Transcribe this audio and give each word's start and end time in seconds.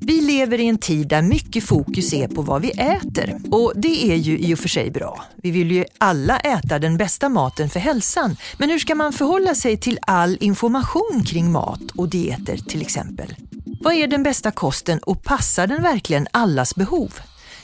Vi 0.00 0.20
lever 0.20 0.60
i 0.60 0.66
en 0.66 0.78
tid 0.78 1.08
där 1.08 1.22
mycket 1.22 1.64
fokus 1.64 2.12
är 2.12 2.28
på 2.28 2.42
vad 2.42 2.62
vi 2.62 2.70
äter. 2.70 3.40
Och 3.50 3.72
det 3.76 4.12
är 4.12 4.16
ju 4.16 4.38
i 4.38 4.54
och 4.54 4.58
för 4.58 4.68
sig 4.68 4.90
bra. 4.90 5.24
Vi 5.42 5.50
vill 5.50 5.70
ju 5.70 5.84
alla 5.98 6.38
äta 6.38 6.78
den 6.78 6.96
bästa 6.96 7.28
maten 7.28 7.70
för 7.70 7.80
hälsan. 7.80 8.36
Men 8.58 8.70
hur 8.70 8.78
ska 8.78 8.94
man 8.94 9.12
förhålla 9.12 9.54
sig 9.54 9.76
till 9.76 9.98
all 10.02 10.38
information 10.40 11.24
kring 11.26 11.52
mat 11.52 11.90
och 11.96 12.08
dieter 12.08 12.56
till 12.56 12.82
exempel? 12.82 13.34
Vad 13.82 13.94
är 13.94 14.06
den 14.06 14.22
bästa 14.22 14.50
kosten 14.50 14.98
och 14.98 15.22
passar 15.22 15.66
den 15.66 15.82
verkligen 15.82 16.26
allas 16.30 16.74
behov? 16.74 17.12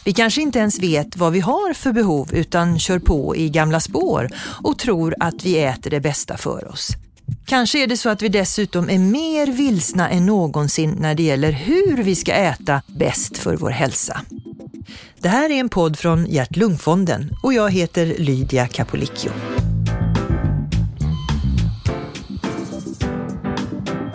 Vi 0.04 0.12
kanske 0.12 0.42
inte 0.42 0.58
ens 0.58 0.78
vet 0.78 1.16
vad 1.16 1.32
vi 1.32 1.40
har 1.40 1.74
för 1.74 1.92
behov 1.92 2.34
utan 2.34 2.78
kör 2.78 2.98
på 2.98 3.36
i 3.36 3.48
gamla 3.50 3.80
spår 3.80 4.30
och 4.64 4.78
tror 4.78 5.14
att 5.20 5.44
vi 5.44 5.58
äter 5.58 5.90
det 5.90 6.00
bästa 6.00 6.36
för 6.36 6.68
oss. 6.72 6.96
Kanske 7.46 7.82
är 7.82 7.86
det 7.86 7.96
så 7.96 8.08
att 8.08 8.22
vi 8.22 8.28
dessutom 8.28 8.90
är 8.90 8.98
mer 8.98 9.46
vilsna 9.46 10.10
än 10.10 10.26
någonsin 10.26 10.96
när 11.00 11.14
det 11.14 11.22
gäller 11.22 11.52
hur 11.52 12.02
vi 12.02 12.14
ska 12.14 12.32
äta 12.32 12.82
bäst 12.86 13.38
för 13.38 13.56
vår 13.56 13.70
hälsa. 13.70 14.20
Det 15.18 15.28
här 15.28 15.50
är 15.50 15.54
en 15.54 15.68
podd 15.68 15.98
från 15.98 16.26
Hjärt-Lungfonden 16.26 17.30
och 17.42 17.52
jag 17.52 17.70
heter 17.70 18.06
Lydia 18.18 18.66
Capolicchio. 18.66 19.30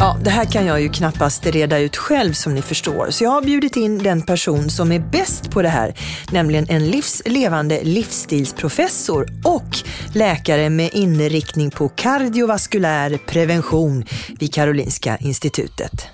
Ja, 0.01 0.17
det 0.23 0.29
här 0.29 0.45
kan 0.45 0.65
jag 0.65 0.81
ju 0.81 0.89
knappast 0.89 1.45
reda 1.45 1.79
ut 1.79 1.97
själv 1.97 2.33
som 2.33 2.55
ni 2.55 2.61
förstår, 2.61 3.07
så 3.09 3.23
jag 3.23 3.31
har 3.31 3.41
bjudit 3.41 3.75
in 3.75 3.97
den 3.97 4.21
person 4.21 4.69
som 4.69 4.91
är 4.91 4.99
bäst 4.99 5.51
på 5.51 5.61
det 5.61 5.69
här, 5.69 5.95
nämligen 6.31 6.65
en 6.69 6.87
livslevande 6.87 7.83
livsstilsprofessor 7.83 9.27
och 9.43 9.77
läkare 10.13 10.69
med 10.69 10.89
inriktning 10.93 11.71
på 11.71 11.89
kardiovaskulär 11.89 13.17
prevention 13.17 14.05
vid 14.39 14.53
Karolinska 14.53 15.17
institutet. 15.17 16.07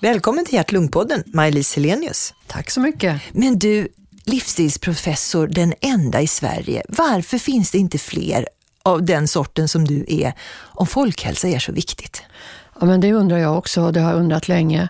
Välkommen 0.00 0.44
till 0.44 0.54
Hjärt-Lungpodden, 0.54 1.22
Maj-Lis 1.26 1.76
Helenius. 1.76 2.34
Tack 2.46 2.70
så 2.70 2.80
mycket. 2.80 3.22
Men 3.32 3.58
du, 3.58 3.88
livsstilsprofessor, 4.24 5.46
den 5.46 5.74
enda 5.80 6.20
i 6.20 6.26
Sverige. 6.26 6.82
Varför 6.88 7.38
finns 7.38 7.70
det 7.70 7.78
inte 7.78 7.98
fler 7.98 8.48
av 8.82 9.04
den 9.04 9.28
sorten 9.28 9.68
som 9.68 9.84
du 9.84 10.04
är 10.08 10.32
om 10.58 10.86
folkhälsa 10.86 11.48
är 11.48 11.58
så 11.58 11.72
viktigt? 11.72 12.22
Ja, 12.80 12.86
men 12.86 13.00
det 13.00 13.12
undrar 13.12 13.38
jag 13.38 13.58
också 13.58 13.82
och 13.82 13.92
det 13.92 14.00
har 14.00 14.10
jag 14.10 14.20
undrat 14.20 14.48
länge. 14.48 14.88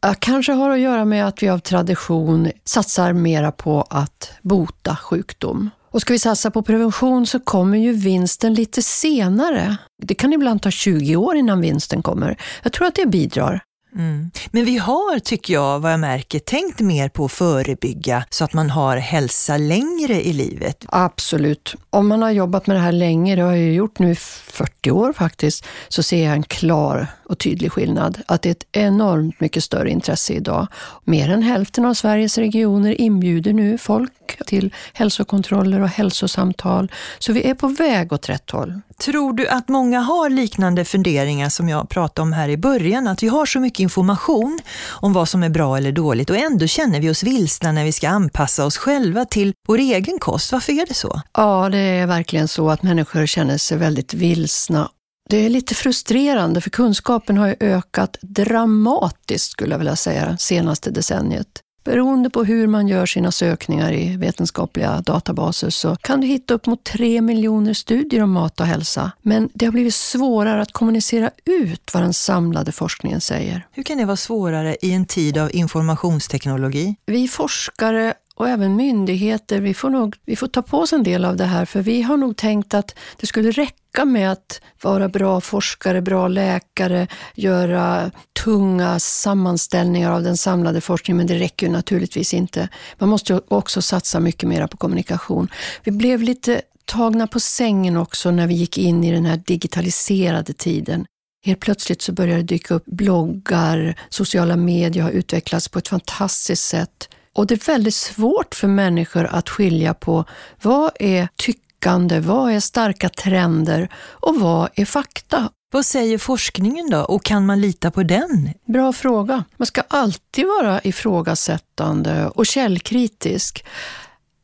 Jag 0.00 0.20
kanske 0.20 0.52
har 0.52 0.70
att 0.70 0.80
göra 0.80 1.04
med 1.04 1.26
att 1.26 1.42
vi 1.42 1.48
av 1.48 1.58
tradition 1.58 2.50
satsar 2.64 3.12
mera 3.12 3.52
på 3.52 3.82
att 3.90 4.32
bota 4.42 4.96
sjukdom. 4.96 5.70
Och 5.90 6.00
ska 6.00 6.12
vi 6.12 6.18
satsa 6.18 6.50
på 6.50 6.62
prevention 6.62 7.26
så 7.26 7.40
kommer 7.40 7.78
ju 7.78 7.92
vinsten 7.92 8.54
lite 8.54 8.82
senare. 8.82 9.76
Det 10.02 10.14
kan 10.14 10.32
ibland 10.32 10.62
ta 10.62 10.70
20 10.70 11.16
år 11.16 11.36
innan 11.36 11.60
vinsten 11.60 12.02
kommer. 12.02 12.36
Jag 12.62 12.72
tror 12.72 12.86
att 12.86 12.94
det 12.94 13.06
bidrar. 13.06 13.62
Mm. 13.94 14.30
Men 14.50 14.64
vi 14.64 14.78
har, 14.78 15.18
tycker 15.18 15.54
jag, 15.54 15.80
vad 15.80 15.92
jag 15.92 16.00
märker, 16.00 16.38
tänkt 16.38 16.80
mer 16.80 17.08
på 17.08 17.24
att 17.24 17.32
förebygga 17.32 18.24
så 18.30 18.44
att 18.44 18.52
man 18.52 18.70
har 18.70 18.96
hälsa 18.96 19.56
längre 19.56 20.26
i 20.26 20.32
livet. 20.32 20.84
Absolut. 20.88 21.74
Om 21.90 22.08
man 22.08 22.22
har 22.22 22.30
jobbat 22.30 22.66
med 22.66 22.76
det 22.76 22.80
här 22.80 22.92
länge, 22.92 23.36
det 23.36 23.42
har 23.42 23.52
jag 23.52 23.72
gjort 23.72 23.98
nu 23.98 24.10
i 24.10 24.14
40 24.14 24.90
år 24.90 25.12
faktiskt, 25.12 25.66
så 25.88 26.02
ser 26.02 26.24
jag 26.24 26.32
en 26.32 26.42
klar 26.42 27.06
och 27.24 27.38
tydlig 27.38 27.72
skillnad. 27.72 28.22
Att 28.26 28.42
det 28.42 28.48
är 28.48 28.50
ett 28.50 28.66
enormt 28.72 29.40
mycket 29.40 29.64
större 29.64 29.90
intresse 29.90 30.32
idag. 30.32 30.66
Mer 31.04 31.30
än 31.30 31.42
hälften 31.42 31.84
av 31.84 31.94
Sveriges 31.94 32.38
regioner 32.38 33.00
inbjuder 33.00 33.52
nu 33.52 33.78
folk 33.78 34.12
till 34.46 34.74
hälsokontroller 34.92 35.80
och 35.80 35.88
hälsosamtal. 35.88 36.92
Så 37.18 37.32
vi 37.32 37.50
är 37.50 37.54
på 37.54 37.68
väg 37.68 38.12
åt 38.12 38.28
rätt 38.28 38.50
håll. 38.50 38.80
Tror 38.98 39.32
du 39.32 39.48
att 39.48 39.68
många 39.68 40.00
har 40.00 40.30
liknande 40.30 40.84
funderingar 40.84 41.48
som 41.48 41.68
jag 41.68 41.88
pratade 41.88 42.22
om 42.22 42.32
här 42.32 42.48
i 42.48 42.56
början? 42.56 43.08
Att 43.08 43.22
vi 43.22 43.28
har 43.28 43.46
så 43.46 43.60
mycket 43.60 43.80
information 43.84 44.60
om 44.88 45.12
vad 45.12 45.28
som 45.28 45.42
är 45.42 45.48
bra 45.48 45.76
eller 45.76 45.92
dåligt 45.92 46.30
och 46.30 46.36
ändå 46.36 46.66
känner 46.66 47.00
vi 47.00 47.10
oss 47.10 47.22
vilsna 47.22 47.72
när 47.72 47.84
vi 47.84 47.92
ska 47.92 48.08
anpassa 48.08 48.64
oss 48.64 48.76
själva 48.76 49.24
till 49.24 49.52
vår 49.68 49.78
egen 49.78 50.18
kost. 50.18 50.52
Varför 50.52 50.72
är 50.72 50.86
det 50.86 50.94
så? 50.94 51.20
Ja, 51.32 51.68
det 51.68 51.78
är 51.78 52.06
verkligen 52.06 52.48
så 52.48 52.70
att 52.70 52.82
människor 52.82 53.26
känner 53.26 53.58
sig 53.58 53.78
väldigt 53.78 54.14
vilsna 54.14 54.88
det 55.30 55.36
är 55.36 55.50
lite 55.50 55.74
frustrerande 55.74 56.60
för 56.60 56.70
kunskapen 56.70 57.38
har 57.38 57.46
ju 57.46 57.56
ökat 57.60 58.16
dramatiskt 58.20 59.50
skulle 59.50 59.74
jag 59.74 59.78
vilja 59.78 59.96
säga 59.96 60.36
senaste 60.38 60.90
decenniet. 60.90 61.63
Beroende 61.84 62.30
på 62.30 62.44
hur 62.44 62.66
man 62.66 62.88
gör 62.88 63.06
sina 63.06 63.32
sökningar 63.32 63.92
i 63.92 64.16
vetenskapliga 64.16 65.00
databaser 65.00 65.70
så 65.70 65.96
kan 65.96 66.20
du 66.20 66.26
hitta 66.26 66.54
upp 66.54 66.66
mot 66.66 66.84
tre 66.84 67.20
miljoner 67.20 67.74
studier 67.74 68.22
om 68.22 68.30
mat 68.30 68.60
och 68.60 68.66
hälsa. 68.66 69.12
Men 69.22 69.48
det 69.54 69.64
har 69.64 69.72
blivit 69.72 69.94
svårare 69.94 70.62
att 70.62 70.72
kommunicera 70.72 71.30
ut 71.44 71.90
vad 71.94 72.02
den 72.02 72.14
samlade 72.14 72.72
forskningen 72.72 73.20
säger. 73.20 73.66
Hur 73.72 73.82
kan 73.82 73.98
det 73.98 74.04
vara 74.04 74.16
svårare 74.16 74.76
i 74.82 74.92
en 74.92 75.06
tid 75.06 75.38
av 75.38 75.54
informationsteknologi? 75.54 76.96
Vi 77.06 77.28
forskare 77.28 78.14
och 78.36 78.48
även 78.48 78.76
myndigheter, 78.76 79.60
vi 79.60 79.74
får, 79.74 79.90
nog, 79.90 80.16
vi 80.24 80.36
får 80.36 80.46
ta 80.46 80.62
på 80.62 80.78
oss 80.78 80.92
en 80.92 81.02
del 81.02 81.24
av 81.24 81.36
det 81.36 81.44
här 81.44 81.64
för 81.64 81.80
vi 81.80 82.02
har 82.02 82.16
nog 82.16 82.36
tänkt 82.36 82.74
att 82.74 82.94
det 83.20 83.26
skulle 83.26 83.50
räcka 83.50 84.04
med 84.04 84.32
att 84.32 84.60
vara 84.82 85.08
bra 85.08 85.40
forskare, 85.40 86.02
bra 86.02 86.28
läkare, 86.28 87.06
göra 87.34 88.10
tunga 88.44 88.98
sammanställningar 88.98 90.10
av 90.10 90.22
den 90.22 90.36
samlade 90.36 90.80
forskningen, 90.80 91.16
men 91.16 91.26
det 91.26 91.38
räcker 91.38 91.66
ju 91.66 91.72
naturligtvis 91.72 92.34
inte. 92.34 92.68
Man 92.98 93.08
måste 93.08 93.40
också 93.48 93.82
satsa 93.82 94.20
mycket 94.20 94.48
mer 94.48 94.66
på 94.66 94.76
kommunikation. 94.76 95.48
Vi 95.84 95.90
blev 95.90 96.22
lite 96.22 96.62
tagna 96.84 97.26
på 97.26 97.40
sängen 97.40 97.96
också 97.96 98.30
när 98.30 98.46
vi 98.46 98.54
gick 98.54 98.78
in 98.78 99.04
i 99.04 99.12
den 99.12 99.26
här 99.26 99.42
digitaliserade 99.46 100.52
tiden. 100.52 101.06
Helt 101.44 101.60
plötsligt 101.60 102.02
så 102.02 102.12
började 102.12 102.40
det 102.40 102.46
dyka 102.46 102.74
upp 102.74 102.86
bloggar, 102.86 104.00
sociala 104.08 104.56
medier 104.56 105.02
har 105.02 105.10
utvecklats 105.10 105.68
på 105.68 105.78
ett 105.78 105.88
fantastiskt 105.88 106.64
sätt. 106.64 107.08
Och 107.34 107.46
det 107.46 107.54
är 107.54 107.66
väldigt 107.72 107.94
svårt 107.94 108.54
för 108.54 108.68
människor 108.68 109.24
att 109.24 109.48
skilja 109.48 109.94
på 109.94 110.24
vad 110.62 110.90
är 111.00 111.28
tyckande, 111.36 112.20
vad 112.20 112.52
är 112.52 112.60
starka 112.60 113.08
trender 113.08 113.88
och 113.96 114.40
vad 114.40 114.68
är 114.74 114.84
fakta. 114.84 115.50
Vad 115.72 115.86
säger 115.86 116.18
forskningen 116.18 116.90
då 116.90 117.00
och 117.00 117.24
kan 117.24 117.46
man 117.46 117.60
lita 117.60 117.90
på 117.90 118.02
den? 118.02 118.50
Bra 118.64 118.92
fråga. 118.92 119.44
Man 119.56 119.66
ska 119.66 119.82
alltid 119.88 120.46
vara 120.46 120.80
ifrågasättande 120.84 122.26
och 122.26 122.46
källkritisk. 122.46 123.64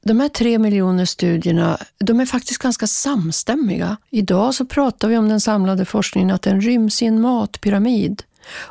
De 0.04 0.20
här 0.20 0.28
tre 0.28 0.58
miljoner 0.58 1.04
studierna, 1.04 1.78
de 1.98 2.20
är 2.20 2.26
faktiskt 2.26 2.62
ganska 2.62 2.86
samstämmiga. 2.86 3.96
Idag 4.10 4.54
så 4.54 4.66
pratar 4.66 5.08
vi 5.08 5.16
om 5.16 5.28
den 5.28 5.40
samlade 5.40 5.84
forskningen 5.84 6.30
att 6.30 6.42
den 6.42 6.60
ryms 6.60 7.02
i 7.02 7.06
en 7.06 7.20
matpyramid 7.20 8.22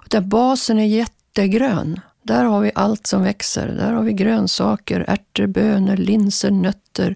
där 0.07 0.21
basen 0.21 0.79
är 0.79 0.85
jättegrön. 0.85 1.99
Där 2.29 2.43
har 2.43 2.61
vi 2.61 2.71
allt 2.75 3.07
som 3.07 3.23
växer. 3.23 3.67
Där 3.67 3.93
har 3.93 4.03
vi 4.03 4.13
grönsaker, 4.13 5.05
ärtor, 5.07 5.47
bönor, 5.47 5.97
linser, 5.97 6.51
nötter. 6.51 7.15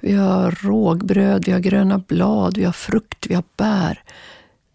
Vi 0.00 0.12
har 0.12 0.50
rågbröd, 0.50 1.44
vi 1.46 1.52
har 1.52 1.60
gröna 1.60 1.98
blad, 1.98 2.56
vi 2.56 2.64
har 2.64 2.72
frukt, 2.72 3.26
vi 3.26 3.34
har 3.34 3.44
bär. 3.56 4.02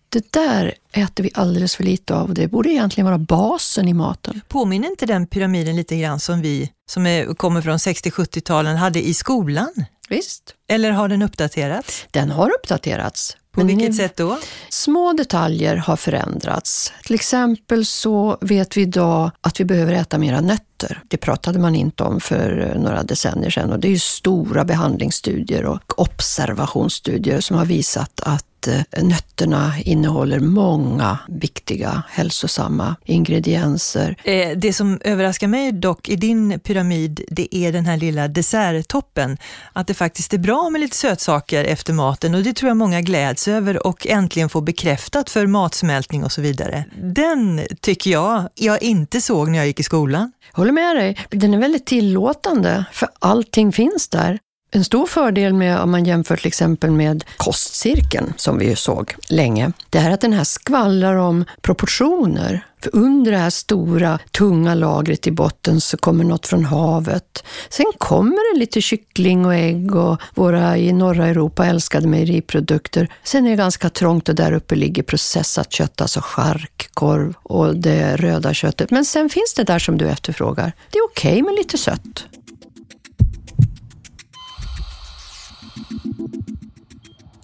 Det 0.10 0.32
där 0.32 0.74
äter 0.92 1.24
vi 1.24 1.32
alldeles 1.34 1.76
för 1.76 1.84
lite 1.84 2.16
av 2.16 2.30
och 2.30 2.34
det 2.34 2.48
borde 2.48 2.70
egentligen 2.70 3.06
vara 3.06 3.18
basen 3.18 3.88
i 3.88 3.94
maten. 3.94 4.42
Påminner 4.48 4.90
inte 4.90 5.06
den 5.06 5.28
pyramiden 5.28 5.76
lite 5.76 5.98
grann 5.98 6.20
som 6.20 6.42
vi 6.42 6.72
som 6.90 7.06
är, 7.06 7.34
kommer 7.34 7.62
från 7.62 7.78
60-70-talen 7.78 8.78
hade 8.78 9.08
i 9.08 9.14
skolan? 9.14 9.74
Visst. 10.10 10.56
Eller 10.68 10.92
har 10.92 11.08
den 11.08 11.22
uppdaterats? 11.22 12.06
Den 12.12 12.32
har 12.32 12.50
uppdaterats. 12.50 13.38
På 13.54 13.64
vilket 13.64 13.96
sätt 13.96 14.18
då? 14.18 14.40
Små 14.70 15.14
detaljer 15.14 15.76
har 15.76 15.96
förändrats. 15.96 16.94
Till 17.06 17.16
exempel 17.16 17.86
så 17.86 18.38
vet 18.42 18.78
vi 18.78 18.82
idag 18.82 19.32
att 19.42 19.60
vi 19.60 19.66
behöver 19.66 19.94
äta 19.94 20.18
mera 20.18 20.42
nötter. 20.42 21.02
Det 21.08 21.18
pratade 21.18 21.60
man 21.60 21.76
inte 21.76 22.04
om 22.04 22.20
för 22.20 22.76
några 22.80 23.04
decennier 23.04 23.50
sedan 23.50 23.72
och 23.72 23.80
det 23.80 23.88
är 23.88 23.92
ju 23.92 24.00
stora 24.00 24.66
behandlingsstudier 24.66 25.66
och 25.66 26.00
observationsstudier 26.00 27.42
som 27.42 27.58
har 27.58 27.66
visat 27.66 28.20
att 28.20 28.46
Eh, 28.68 29.04
nötterna 29.04 29.74
innehåller 29.80 30.40
många 30.40 31.20
viktiga 31.28 32.04
hälsosamma 32.10 32.96
ingredienser. 33.06 34.18
Eh, 34.24 34.58
det 34.58 34.74
som 34.74 35.00
överraskar 35.04 35.48
mig 35.48 35.72
dock 35.72 36.10
i 36.10 36.16
din 36.16 36.60
pyramid, 36.60 37.22
det 37.28 37.56
är 37.56 37.72
den 37.72 37.86
här 37.86 37.98
lilla 37.98 38.28
desserttoppen. 38.28 39.38
Att 39.74 39.88
det 39.88 39.94
faktiskt 39.94 40.34
är 40.34 40.38
bra 40.38 40.63
med 40.70 40.82
lite 40.82 40.98
sötsaker 40.98 41.64
efter 41.64 41.94
maten 41.94 42.36
och 42.36 42.44
det 42.44 42.54
tror 42.54 42.68
jag 42.68 42.78
många 42.78 43.02
gläds 43.02 43.48
över 43.48 43.88
och 43.88 44.08
äntligen 44.08 44.50
får 44.50 44.62
bekräftat 44.62 45.30
för 45.30 45.48
matsmältning 45.48 46.24
och 46.24 46.32
så 46.32 46.42
vidare. 46.42 46.86
Den 46.96 47.62
tycker 47.82 48.12
jag 48.12 48.50
jag 48.56 48.84
inte 48.84 49.22
såg 49.22 49.50
när 49.50 49.58
jag 49.58 49.68
gick 49.68 49.80
i 49.80 49.84
skolan. 49.84 50.32
Håller 50.54 50.72
med 50.72 50.96
dig. 50.96 51.18
Den 51.30 51.54
är 51.54 51.58
väldigt 51.58 51.86
tillåtande 51.86 52.86
för 52.92 53.10
allting 53.20 53.72
finns 53.72 54.10
där. 54.10 54.40
En 54.76 54.84
stor 54.84 55.06
fördel 55.06 55.54
med 55.54 55.80
om 55.80 55.92
man 55.92 56.06
jämför 56.06 56.36
till 56.38 56.48
exempel 56.48 56.92
med 56.92 57.24
kostcirkeln, 57.38 58.34
som 58.38 58.58
vi 58.58 58.70
ju 58.70 58.76
såg 58.76 59.16
länge, 59.30 59.72
det 59.90 59.98
är 59.98 60.12
att 60.12 60.22
den 60.22 60.34
här 60.34 60.44
skvallrar 60.44 61.16
om 61.16 61.46
proportioner. 61.62 62.66
För 62.84 62.96
under 62.96 63.32
det 63.32 63.38
här 63.38 63.50
stora, 63.50 64.20
tunga 64.32 64.76
lagret 64.76 65.28
i 65.28 65.32
botten 65.32 65.82
så 65.82 65.98
kommer 65.98 66.24
något 66.24 66.48
från 66.48 66.66
havet. 66.66 67.44
Sen 67.70 67.86
kommer 67.98 68.54
det 68.54 68.60
lite 68.60 68.82
kyckling 68.82 69.46
och 69.46 69.56
ägg 69.56 69.96
och 69.96 70.22
våra 70.36 70.78
i 70.78 70.94
norra 70.94 71.28
Europa 71.28 71.66
älskade 71.66 72.08
mejeriprodukter. 72.08 73.08
Sen 73.24 73.46
är 73.46 73.50
det 73.50 73.56
ganska 73.56 73.90
trångt 73.90 74.30
och 74.30 74.36
där 74.36 74.52
uppe 74.52 74.76
ligger 74.76 75.04
processat 75.04 75.72
kött, 75.72 76.02
alltså 76.02 76.20
chark, 76.24 76.90
korv 76.94 77.34
och 77.44 77.76
det 77.76 78.16
röda 78.16 78.54
köttet. 78.54 78.92
Men 78.92 79.06
sen 79.06 79.30
finns 79.30 79.54
det 79.54 79.64
där 79.64 79.80
som 79.80 79.98
du 79.98 80.10
efterfrågar. 80.10 80.74
Det 80.92 80.98
är 80.98 81.06
okej 81.06 81.32
okay 81.32 81.44
med 81.44 81.56
lite 81.56 81.78
sött. 81.78 82.26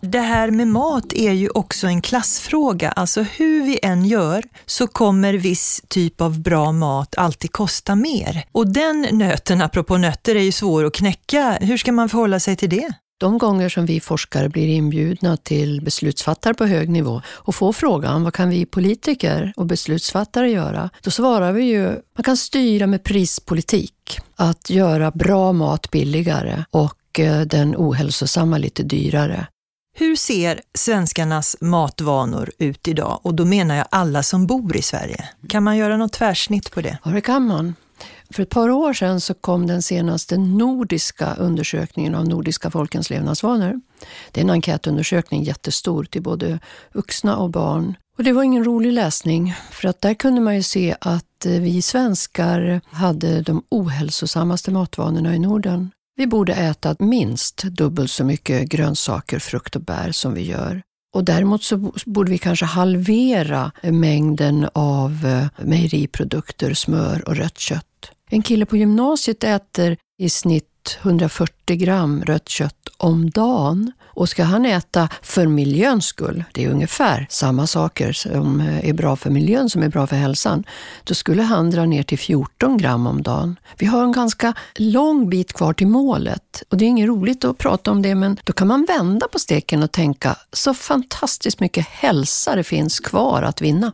Det 0.01 0.19
här 0.19 0.51
med 0.51 0.67
mat 0.67 1.13
är 1.13 1.31
ju 1.31 1.49
också 1.49 1.87
en 1.87 2.01
klassfråga. 2.01 2.91
Alltså 2.91 3.21
hur 3.21 3.63
vi 3.63 3.79
än 3.83 4.05
gör 4.05 4.43
så 4.65 4.87
kommer 4.87 5.33
viss 5.33 5.81
typ 5.87 6.21
av 6.21 6.39
bra 6.39 6.71
mat 6.71 7.17
alltid 7.17 7.51
kosta 7.51 7.95
mer. 7.95 8.43
Och 8.51 8.67
den 8.67 9.07
nöten, 9.11 9.61
apropå 9.61 9.97
nötter, 9.97 10.35
är 10.35 10.43
ju 10.43 10.51
svår 10.51 10.85
att 10.85 10.93
knäcka. 10.93 11.57
Hur 11.61 11.77
ska 11.77 11.91
man 11.91 12.09
förhålla 12.09 12.39
sig 12.39 12.55
till 12.55 12.69
det? 12.69 12.93
De 13.19 13.37
gånger 13.37 13.69
som 13.69 13.85
vi 13.85 13.99
forskare 13.99 14.49
blir 14.49 14.67
inbjudna 14.67 15.37
till 15.37 15.81
beslutsfattare 15.81 16.53
på 16.53 16.65
hög 16.65 16.89
nivå 16.89 17.21
och 17.27 17.55
får 17.55 17.73
frågan 17.73 18.23
vad 18.23 18.33
kan 18.33 18.49
vi 18.49 18.65
politiker 18.65 19.53
och 19.55 19.65
beslutsfattare 19.65 20.51
göra? 20.51 20.89
Då 21.01 21.11
svarar 21.11 21.51
vi 21.51 21.63
ju, 21.63 21.85
man 21.87 22.23
kan 22.23 22.37
styra 22.37 22.87
med 22.87 23.03
prispolitik. 23.03 24.19
Att 24.35 24.69
göra 24.69 25.11
bra 25.11 25.53
mat 25.53 25.91
billigare 25.91 26.63
och 26.71 27.19
eh, 27.19 27.41
den 27.41 27.75
ohälsosamma 27.77 28.57
lite 28.57 28.83
dyrare. 28.83 29.47
Hur 29.99 30.15
ser 30.15 30.61
svenskarnas 30.73 31.57
matvanor 31.61 32.51
ut 32.57 32.87
idag? 32.87 33.19
Och 33.23 33.35
då 33.35 33.45
menar 33.45 33.75
jag 33.75 33.85
alla 33.91 34.23
som 34.23 34.47
bor 34.47 34.77
i 34.77 34.81
Sverige. 34.81 35.29
Kan 35.49 35.63
man 35.63 35.77
göra 35.77 35.97
något 35.97 36.13
tvärsnitt 36.13 36.71
på 36.71 36.81
det? 36.81 36.97
Ja, 37.03 37.11
det 37.11 37.21
kan 37.21 37.45
man. 37.45 37.75
För 38.29 38.43
ett 38.43 38.49
par 38.49 38.69
år 38.69 38.93
sedan 38.93 39.21
så 39.21 39.33
kom 39.33 39.67
den 39.67 39.81
senaste 39.81 40.37
nordiska 40.37 41.35
undersökningen 41.35 42.15
av 42.15 42.27
nordiska 42.27 42.71
folkens 42.71 43.09
levnadsvanor. 43.09 43.81
Det 44.31 44.39
är 44.39 44.43
en 44.43 44.49
enkätundersökning, 44.49 45.43
jättestor, 45.43 46.03
till 46.03 46.21
både 46.21 46.59
vuxna 46.93 47.37
och 47.37 47.49
barn. 47.49 47.95
Och 48.17 48.23
det 48.23 48.33
var 48.33 48.43
ingen 48.43 48.63
rolig 48.63 48.93
läsning, 48.93 49.55
för 49.71 49.87
att 49.87 50.01
där 50.01 50.13
kunde 50.13 50.41
man 50.41 50.55
ju 50.55 50.63
se 50.63 50.95
att 51.01 51.45
eh, 51.45 51.51
vi 51.51 51.81
svenskar 51.81 52.81
hade 52.91 53.41
de 53.41 53.63
ohälsosammaste 53.69 54.71
matvanorna 54.71 55.35
i 55.35 55.39
Norden. 55.39 55.91
Vi 56.19 56.27
borde 56.27 56.53
äta 56.53 56.95
minst 56.99 57.63
dubbelt 57.63 58.11
så 58.11 58.23
mycket 58.23 58.69
grönsaker, 58.69 59.39
frukt 59.39 59.75
och 59.75 59.81
bär 59.81 60.11
som 60.11 60.33
vi 60.33 60.41
gör. 60.41 60.81
Och 61.15 61.23
däremot 61.23 61.63
så 61.63 61.77
borde 62.05 62.31
vi 62.31 62.37
kanske 62.37 62.65
halvera 62.65 63.71
mängden 63.83 64.69
av 64.73 65.25
eh, 65.25 65.65
mejeriprodukter, 65.67 66.73
smör 66.73 67.27
och 67.27 67.35
rött 67.35 67.57
kött. 67.57 68.11
En 68.29 68.41
kille 68.41 68.65
på 68.65 68.77
gymnasiet 68.77 69.43
äter 69.43 69.97
i 70.17 70.29
snitt 70.29 70.97
140 71.01 71.75
gram 71.75 72.23
rött 72.23 72.49
kött 72.49 72.89
om 72.97 73.29
dagen. 73.29 73.91
Och 74.19 74.29
ska 74.29 74.43
han 74.43 74.65
äta 74.65 75.09
för 75.21 75.47
miljöns 75.47 76.05
skull, 76.05 76.43
det 76.53 76.65
är 76.65 76.69
ungefär 76.69 77.27
samma 77.29 77.67
saker 77.67 78.11
som 78.11 78.61
eh, 78.61 78.89
är 78.89 78.93
bra 78.93 79.15
för 79.15 79.29
miljön 79.29 79.69
som 79.69 79.83
är 79.83 79.89
bra 79.89 80.07
för 80.07 80.15
hälsan, 80.15 80.63
då 81.03 81.13
skulle 81.13 81.43
han 81.43 81.69
dra 81.71 81.85
ner 81.85 82.03
till 82.03 82.19
14 82.19 82.77
gram 82.77 83.07
om 83.07 83.21
dagen. 83.21 83.59
Vi 83.77 83.85
har 83.85 84.03
en 84.03 84.11
ganska 84.11 84.53
lång 84.75 85.29
bit 85.29 85.53
kvar 85.53 85.73
till 85.73 85.87
målet 85.87 86.63
och 86.69 86.77
det 86.77 86.85
är 86.85 86.87
inget 86.87 87.07
roligt 87.07 87.45
att 87.45 87.57
prata 87.57 87.91
om 87.91 88.01
det, 88.01 88.15
men 88.15 88.37
då 88.43 88.53
kan 88.53 88.67
man 88.67 88.85
vända 88.85 89.27
på 89.27 89.39
steken 89.39 89.83
och 89.83 89.91
tänka 89.91 90.35
så 90.53 90.73
fantastiskt 90.73 91.59
mycket 91.59 91.87
hälsa 91.87 92.55
det 92.55 92.63
finns 92.63 92.99
kvar 92.99 93.41
att 93.41 93.61
vinna. 93.61 93.91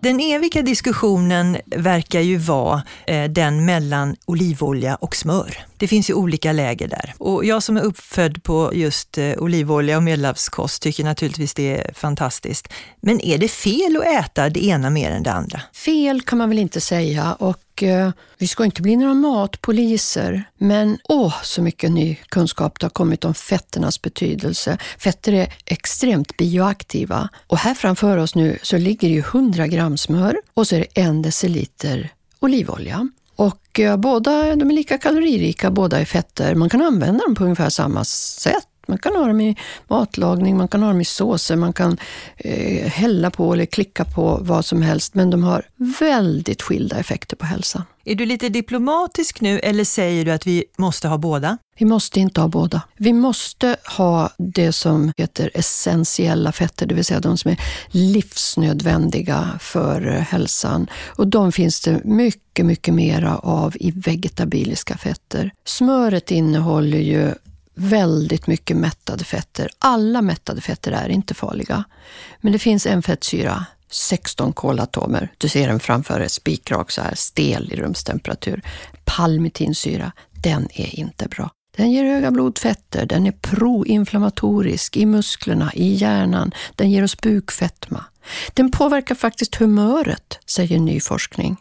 Den 0.00 0.20
eviga 0.20 0.62
diskussionen 0.62 1.56
verkar 1.66 2.20
ju 2.20 2.36
vara 2.36 2.82
eh, 3.06 3.24
den 3.24 3.64
mellan 3.64 4.16
olivolja 4.26 4.96
och 4.96 5.16
smör. 5.16 5.67
Det 5.78 5.88
finns 5.88 6.10
ju 6.10 6.14
olika 6.14 6.52
läger 6.52 6.88
där. 6.88 7.14
Och 7.18 7.44
jag 7.44 7.62
som 7.62 7.76
är 7.76 7.82
uppfödd 7.82 8.42
på 8.42 8.70
just 8.74 9.18
eh, 9.18 9.32
olivolja 9.38 9.96
och 9.96 10.02
medelhavskost 10.02 10.82
tycker 10.82 11.04
naturligtvis 11.04 11.54
det 11.54 11.76
är 11.76 11.94
fantastiskt. 11.94 12.68
Men 13.00 13.20
är 13.20 13.38
det 13.38 13.48
fel 13.48 13.96
att 13.96 14.24
äta 14.24 14.48
det 14.48 14.64
ena 14.64 14.90
mer 14.90 15.10
än 15.10 15.22
det 15.22 15.32
andra? 15.32 15.60
Fel 15.72 16.22
kan 16.22 16.38
man 16.38 16.48
väl 16.48 16.58
inte 16.58 16.80
säga 16.80 17.34
och 17.34 17.82
eh, 17.82 18.10
vi 18.38 18.46
ska 18.46 18.64
inte 18.64 18.82
bli 18.82 18.96
några 18.96 19.14
matpoliser. 19.14 20.44
Men 20.58 20.98
åh, 21.04 21.34
så 21.42 21.62
mycket 21.62 21.90
ny 21.90 22.16
kunskap 22.28 22.80
det 22.80 22.84
har 22.84 22.90
kommit 22.90 23.24
om 23.24 23.34
fetternas 23.34 24.02
betydelse. 24.02 24.78
Fetter 24.98 25.32
är 25.32 25.52
extremt 25.64 26.36
bioaktiva 26.36 27.28
och 27.46 27.58
här 27.58 27.74
framför 27.74 28.16
oss 28.16 28.34
nu 28.34 28.58
så 28.62 28.78
ligger 28.78 29.08
ju 29.08 29.18
100 29.18 29.66
gram 29.66 29.96
smör 29.96 30.36
och 30.54 30.66
så 30.66 30.76
är 30.76 30.80
det 30.80 31.00
en 31.00 31.22
deciliter 31.22 32.10
olivolja. 32.40 33.08
Och 33.38 33.80
eh, 33.80 33.96
båda 33.96 34.56
de 34.56 34.70
är 34.70 34.74
lika 34.74 34.98
kaloririka, 34.98 35.70
båda 35.70 36.00
är 36.00 36.04
fetter. 36.04 36.54
Man 36.54 36.68
kan 36.68 36.82
använda 36.82 37.24
dem 37.24 37.34
på 37.34 37.44
ungefär 37.44 37.70
samma 37.70 38.04
sätt. 38.04 38.68
Man 38.88 38.98
kan 38.98 39.16
ha 39.16 39.26
dem 39.26 39.40
i 39.40 39.56
matlagning, 39.88 40.56
man 40.56 40.68
kan 40.68 40.82
ha 40.82 40.88
dem 40.88 41.00
i 41.00 41.04
såser, 41.04 41.56
man 41.56 41.72
kan 41.72 41.98
eh, 42.36 42.86
hälla 42.86 43.30
på 43.30 43.52
eller 43.52 43.66
klicka 43.66 44.04
på 44.04 44.38
vad 44.42 44.64
som 44.64 44.82
helst. 44.82 45.14
Men 45.14 45.30
de 45.30 45.42
har 45.42 45.62
väldigt 46.00 46.62
skilda 46.62 46.98
effekter 46.98 47.36
på 47.36 47.46
hälsan. 47.46 47.82
Är 48.08 48.14
du 48.14 48.26
lite 48.26 48.48
diplomatisk 48.48 49.40
nu 49.40 49.58
eller 49.58 49.84
säger 49.84 50.24
du 50.24 50.30
att 50.30 50.46
vi 50.46 50.64
måste 50.78 51.08
ha 51.08 51.18
båda? 51.18 51.58
Vi 51.78 51.84
måste 51.84 52.20
inte 52.20 52.40
ha 52.40 52.48
båda. 52.48 52.82
Vi 52.96 53.12
måste 53.12 53.76
ha 53.96 54.30
det 54.38 54.72
som 54.72 55.12
heter 55.16 55.50
essentiella 55.54 56.52
fetter, 56.52 56.86
det 56.86 56.94
vill 56.94 57.04
säga 57.04 57.20
de 57.20 57.38
som 57.38 57.50
är 57.50 57.60
livsnödvändiga 57.88 59.58
för 59.60 60.00
hälsan. 60.02 60.86
Och 61.06 61.28
de 61.28 61.52
finns 61.52 61.80
det 61.80 62.04
mycket, 62.04 62.66
mycket 62.66 62.94
mera 62.94 63.38
av 63.38 63.76
i 63.80 63.90
vegetabiliska 63.90 64.96
fetter. 64.96 65.52
Smöret 65.64 66.30
innehåller 66.30 66.98
ju 66.98 67.34
väldigt 67.74 68.46
mycket 68.46 68.76
mättade 68.76 69.24
fetter. 69.24 69.70
Alla 69.78 70.22
mättade 70.22 70.60
fetter 70.60 70.92
är 70.92 71.08
inte 71.08 71.34
farliga. 71.34 71.84
Men 72.40 72.52
det 72.52 72.58
finns 72.58 72.86
en 72.86 73.02
fettsyra, 73.02 73.66
16 73.90 74.52
kolatomer. 74.52 75.32
Du 75.38 75.48
ser 75.48 75.68
den 75.68 75.80
framför 75.80 76.18
dig, 76.18 76.28
spikrak 76.28 76.90
så 76.90 77.02
här, 77.02 77.14
stel 77.14 77.72
i 77.72 77.76
rumstemperatur. 77.76 78.62
Palmitinsyra, 79.04 80.12
den 80.42 80.68
är 80.74 81.00
inte 81.00 81.28
bra. 81.28 81.50
Den 81.76 81.90
ger 81.92 82.04
höga 82.04 82.30
blodfetter, 82.30 83.06
den 83.06 83.26
är 83.26 83.32
proinflammatorisk 83.32 84.96
i 84.96 85.06
musklerna, 85.06 85.72
i 85.74 85.94
hjärnan, 85.94 86.52
den 86.76 86.90
ger 86.90 87.04
oss 87.04 87.16
bukfetma. 87.20 88.04
Den 88.54 88.70
påverkar 88.70 89.14
faktiskt 89.14 89.54
humöret, 89.54 90.38
säger 90.46 90.78
ny 90.78 91.00
forskning. 91.00 91.56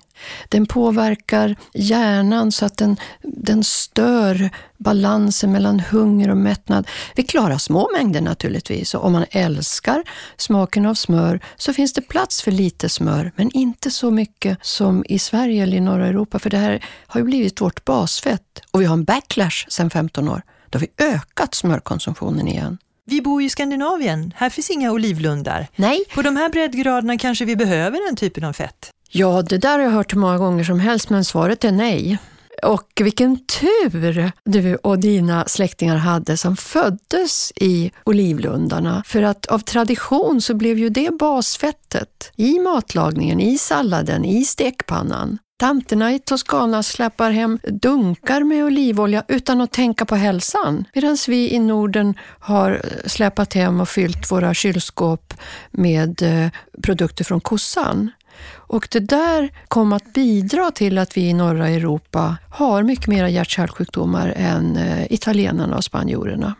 Den 0.49 0.65
påverkar 0.65 1.55
hjärnan 1.73 2.51
så 2.51 2.65
att 2.65 2.77
den, 2.77 2.97
den 3.21 3.63
stör 3.63 4.49
balansen 4.77 5.51
mellan 5.51 5.79
hunger 5.79 6.29
och 6.29 6.37
mättnad. 6.37 6.87
Vi 7.15 7.23
klarar 7.23 7.57
små 7.57 7.89
mängder 7.97 8.21
naturligtvis 8.21 8.95
och 8.95 9.05
om 9.05 9.11
man 9.11 9.25
älskar 9.31 10.03
smaken 10.37 10.85
av 10.85 10.93
smör 10.93 11.39
så 11.57 11.73
finns 11.73 11.93
det 11.93 12.01
plats 12.01 12.41
för 12.41 12.51
lite 12.51 12.89
smör, 12.89 13.31
men 13.35 13.51
inte 13.51 13.91
så 13.91 14.11
mycket 14.11 14.57
som 14.61 15.05
i 15.07 15.19
Sverige 15.19 15.63
eller 15.63 15.77
i 15.77 15.81
norra 15.81 16.07
Europa, 16.07 16.39
för 16.39 16.49
det 16.49 16.57
här 16.57 16.85
har 17.07 17.19
ju 17.19 17.25
blivit 17.25 17.61
vårt 17.61 17.85
basfett 17.85 18.61
och 18.71 18.81
vi 18.81 18.85
har 18.85 18.93
en 18.93 19.03
backlash 19.03 19.65
sedan 19.67 19.89
15 19.89 20.29
år. 20.29 20.41
Då 20.69 20.79
har 20.79 20.81
vi 20.81 21.05
ökat 21.05 21.55
smörkonsumtionen 21.55 22.47
igen. 22.47 22.77
Vi 23.09 23.21
bor 23.21 23.41
ju 23.41 23.47
i 23.47 23.49
Skandinavien, 23.49 24.33
här 24.35 24.49
finns 24.49 24.69
inga 24.69 24.91
olivlundar. 24.91 25.67
Nej. 25.75 26.03
På 26.15 26.21
de 26.21 26.35
här 26.35 26.49
breddgraderna 26.49 27.17
kanske 27.17 27.45
vi 27.45 27.55
behöver 27.55 28.07
den 28.07 28.15
typen 28.15 28.43
av 28.43 28.53
fett? 28.53 28.91
Ja, 29.09 29.41
det 29.41 29.57
där 29.57 29.71
har 29.71 29.85
jag 29.85 29.91
hört 29.91 30.13
hur 30.13 30.19
många 30.19 30.37
gånger 30.37 30.63
som 30.63 30.79
helst, 30.79 31.09
men 31.09 31.25
svaret 31.25 31.63
är 31.63 31.71
nej. 31.71 32.17
Och 32.63 33.01
vilken 33.03 33.39
tur 33.45 34.31
du 34.43 34.75
och 34.75 34.99
dina 34.99 35.45
släktingar 35.45 35.95
hade 35.95 36.37
som 36.37 36.57
föddes 36.57 37.51
i 37.55 37.91
olivlundarna. 38.03 39.03
För 39.05 39.21
att 39.21 39.45
av 39.45 39.59
tradition 39.59 40.41
så 40.41 40.53
blev 40.53 40.77
ju 40.77 40.89
det 40.89 41.11
basfettet 41.19 42.31
i 42.35 42.59
matlagningen, 42.59 43.39
i 43.39 43.57
salladen, 43.57 44.25
i 44.25 44.45
stekpannan. 44.45 45.37
Tanterna 45.59 46.13
i 46.13 46.19
Toscana 46.19 46.83
släpar 46.83 47.31
hem 47.31 47.59
dunkar 47.63 48.43
med 48.43 48.65
olivolja 48.65 49.23
utan 49.27 49.61
att 49.61 49.71
tänka 49.71 50.05
på 50.05 50.15
hälsan. 50.15 50.85
Medan 50.93 51.17
vi 51.27 51.53
i 51.53 51.59
Norden 51.59 52.13
har 52.39 52.81
släpat 53.05 53.53
hem 53.53 53.81
och 53.81 53.89
fyllt 53.89 54.31
våra 54.31 54.53
kylskåp 54.53 55.33
med 55.71 56.21
eh, 56.21 56.49
produkter 56.83 57.23
från 57.23 57.41
kossan. 57.41 58.11
Och 58.53 58.87
det 58.91 58.99
där 58.99 59.49
kom 59.67 59.93
att 59.93 60.13
bidra 60.13 60.71
till 60.71 60.97
att 60.97 61.17
vi 61.17 61.21
i 61.21 61.33
norra 61.33 61.69
Europa 61.69 62.37
har 62.51 62.83
mycket 62.83 63.07
mer 63.07 63.27
hjärt-kärlsjukdomar 63.27 64.33
än 64.37 64.77
eh, 64.77 65.13
italienarna 65.13 65.77
och 65.77 65.83
spanjorerna. 65.83 66.55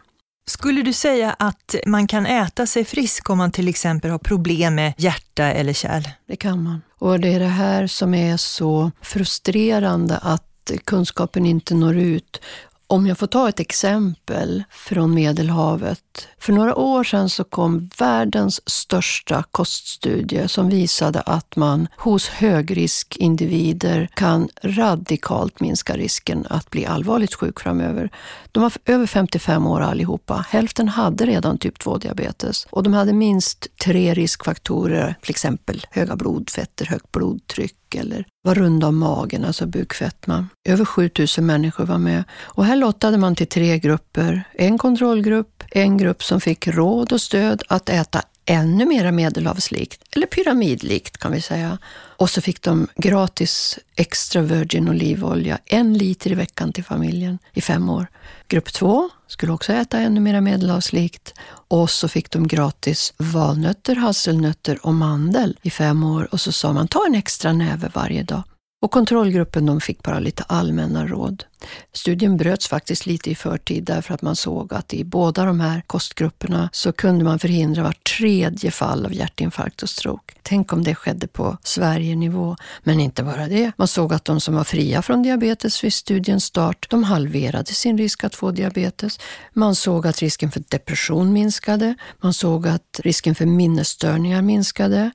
Skulle 0.48 0.82
du 0.82 0.94
säga 0.94 1.36
att 1.39 1.75
man 1.86 2.08
kan 2.08 2.25
äta 2.25 2.68
sig 2.68 2.86
frisk 2.86 3.30
om 3.30 3.38
man 3.38 3.51
till 3.51 3.68
exempel 3.68 4.12
har 4.12 4.20
problem 4.20 4.75
med 4.75 4.94
hjärta 4.98 5.44
eller 5.44 5.74
kärl? 5.74 6.04
Det 6.27 6.36
kan 6.36 6.63
man. 6.63 6.82
Och 7.00 7.20
det 7.20 7.34
är 7.34 7.39
det 7.39 7.46
här 7.46 7.88
som 7.88 8.13
är 8.13 8.38
så 8.38 8.92
frustrerande 9.01 10.18
att 10.18 10.72
kunskapen 10.84 11.46
inte 11.46 11.75
når 11.75 11.98
ut 11.98 12.42
om 12.88 13.08
jag 13.08 13.18
får 13.18 13.27
ta 13.27 13.50
ett 13.50 13.60
exempel 13.60 14.63
från 14.70 15.13
Medelhavet. 15.13 16.04
För 16.40 16.54
några 16.54 16.76
år 16.76 17.04
sedan 17.04 17.30
så 17.30 17.44
kom 17.44 17.90
världens 17.98 18.70
största 18.70 19.44
koststudie 19.52 20.48
som 20.48 20.70
visade 20.70 21.22
att 21.22 21.56
man 21.56 21.88
hos 21.98 22.30
högriskindivider 22.30 24.10
kan 24.14 24.50
radikalt 24.64 25.60
minska 25.60 25.98
risken 25.98 26.46
att 26.50 26.70
bli 26.70 26.86
allvarligt 26.86 27.34
sjuk 27.34 27.60
framöver. 27.60 28.10
De 28.52 28.64
var 28.64 28.72
över 28.86 29.06
55 29.06 29.68
år 29.68 29.82
allihopa. 29.82 30.46
Hälften 30.50 30.88
hade 30.88 31.26
redan 31.26 31.58
typ 31.58 31.78
2-diabetes 31.78 32.68
och 32.70 32.84
de 32.84 32.94
hade 32.94 33.14
minst 33.14 33.68
tre 33.84 34.14
riskfaktorer, 34.14 35.16
till 35.22 35.30
exempel 35.30 35.86
höga 35.92 36.16
blodfetter, 36.16 36.86
högt 36.86 37.12
blodtryck 37.12 37.96
eller 37.96 38.26
var 38.42 38.56
runda 38.56 38.88
om 38.88 38.98
magen, 38.98 39.46
alltså 39.46 39.66
bukfetma. 39.66 40.48
Över 40.70 40.86
7000 40.86 41.46
människor 41.46 41.86
var 41.86 41.98
med 41.98 42.24
och 42.42 42.66
här 42.66 42.76
lottade 42.76 43.18
man 43.18 43.36
till 43.36 43.48
tre 43.48 43.80
grupper. 43.80 44.44
En 44.54 44.78
kontrollgrupp, 44.78 45.64
en 45.72 45.98
grupp 45.98 46.07
som 46.14 46.42
fick 46.42 46.68
råd 46.68 47.12
och 47.12 47.22
stöd 47.22 47.64
att 47.68 47.90
äta 47.90 48.22
ännu 48.46 48.86
mera 48.86 49.12
medelhavslikt, 49.12 50.04
eller 50.12 50.28
pyramidlikt 50.28 51.18
kan 51.18 51.32
vi 51.32 51.42
säga. 51.42 51.78
Och 52.18 52.30
så 52.30 52.42
fick 52.42 52.62
de 52.62 52.88
gratis 52.96 53.80
extra 53.96 54.42
virgin 54.42 54.90
olivolja, 54.90 55.60
en 55.66 55.94
liter 55.94 56.32
i 56.32 56.36
veckan 56.36 56.74
till 56.74 56.84
familjen 56.84 57.40
i 57.54 57.62
fem 57.62 57.90
år. 57.90 58.08
Grupp 58.48 58.74
två 58.74 59.10
skulle 59.28 59.52
också 59.52 59.74
äta 59.74 60.00
ännu 60.00 60.20
mera 60.20 60.42
medelhavslikt 60.42 61.34
och 61.50 61.90
så 61.90 62.08
fick 62.08 62.32
de 62.32 62.48
gratis 62.48 63.14
valnötter, 63.18 63.96
hasselnötter 63.96 64.86
och 64.86 64.94
mandel 64.94 65.58
i 65.62 65.70
fem 65.70 66.04
år 66.04 66.28
och 66.32 66.42
så 66.42 66.52
sa 66.52 66.74
man 66.74 66.88
ta 66.88 67.06
en 67.08 67.16
extra 67.16 67.54
näve 67.54 67.92
varje 67.94 68.24
dag. 68.24 68.44
Och 68.88 68.91
kontrollgruppen 68.91 69.65
de 69.65 69.82
fick 69.82 70.03
bara 70.03 70.20
lite 70.20 70.44
allmänna 70.44 71.08
råd. 71.08 71.44
Studien 71.94 72.38
bröts 72.38 72.67
faktiskt 72.67 73.06
lite 73.06 73.32
i 73.32 73.36
förtid 73.36 73.84
därför 73.84 74.13
att 74.13 74.22
man 74.22 74.36
såg 74.36 74.74
att 74.74 74.94
i 74.94 75.03
båda 75.03 75.46
de 75.46 75.60
här 75.60 75.82
kostgrupperna 75.88 76.70
så 76.74 76.91
kunde 76.91 77.24
man 77.24 77.39
förhindra 77.39 77.84
var 77.84 77.96
tredje 78.17 78.72
fall 78.72 79.06
av 79.06 79.13
hjärtinfarkt 79.13 79.84
och 79.84 79.89
stroke. 79.89 80.34
Tänk 80.41 80.74
om 80.74 80.84
det 80.84 80.96
skedde 80.96 81.27
på 81.27 81.58
Sverige-nivå. 81.63 82.56
Men 82.84 83.00
inte 83.00 83.24
bara 83.24 83.48
det. 83.48 83.72
Man 83.77 83.88
såg 83.88 84.13
att 84.13 84.25
de 84.25 84.39
som 84.39 84.56
var 84.56 84.63
fria 84.63 85.01
från 85.01 85.24
diabetes 85.24 85.84
vid 85.84 85.94
studiens 85.94 86.44
start, 86.44 86.88
de 86.89 87.03
halverade 87.03 87.74
sin 87.74 87.98
risk 87.98 88.24
att 88.24 88.36
få 88.36 88.51
diabetes. 88.51 89.20
Man 89.53 89.75
såg 89.75 90.08
att 90.08 90.20
risken 90.20 90.51
för 90.51 90.63
depression 90.67 91.34
minskade. 91.34 91.96
Man 92.22 92.34
såg 92.34 92.67
att 92.67 93.00
risken 93.03 93.36
för 93.36 93.46
minnesstörningar 93.46 94.41
minskade. 94.41 95.12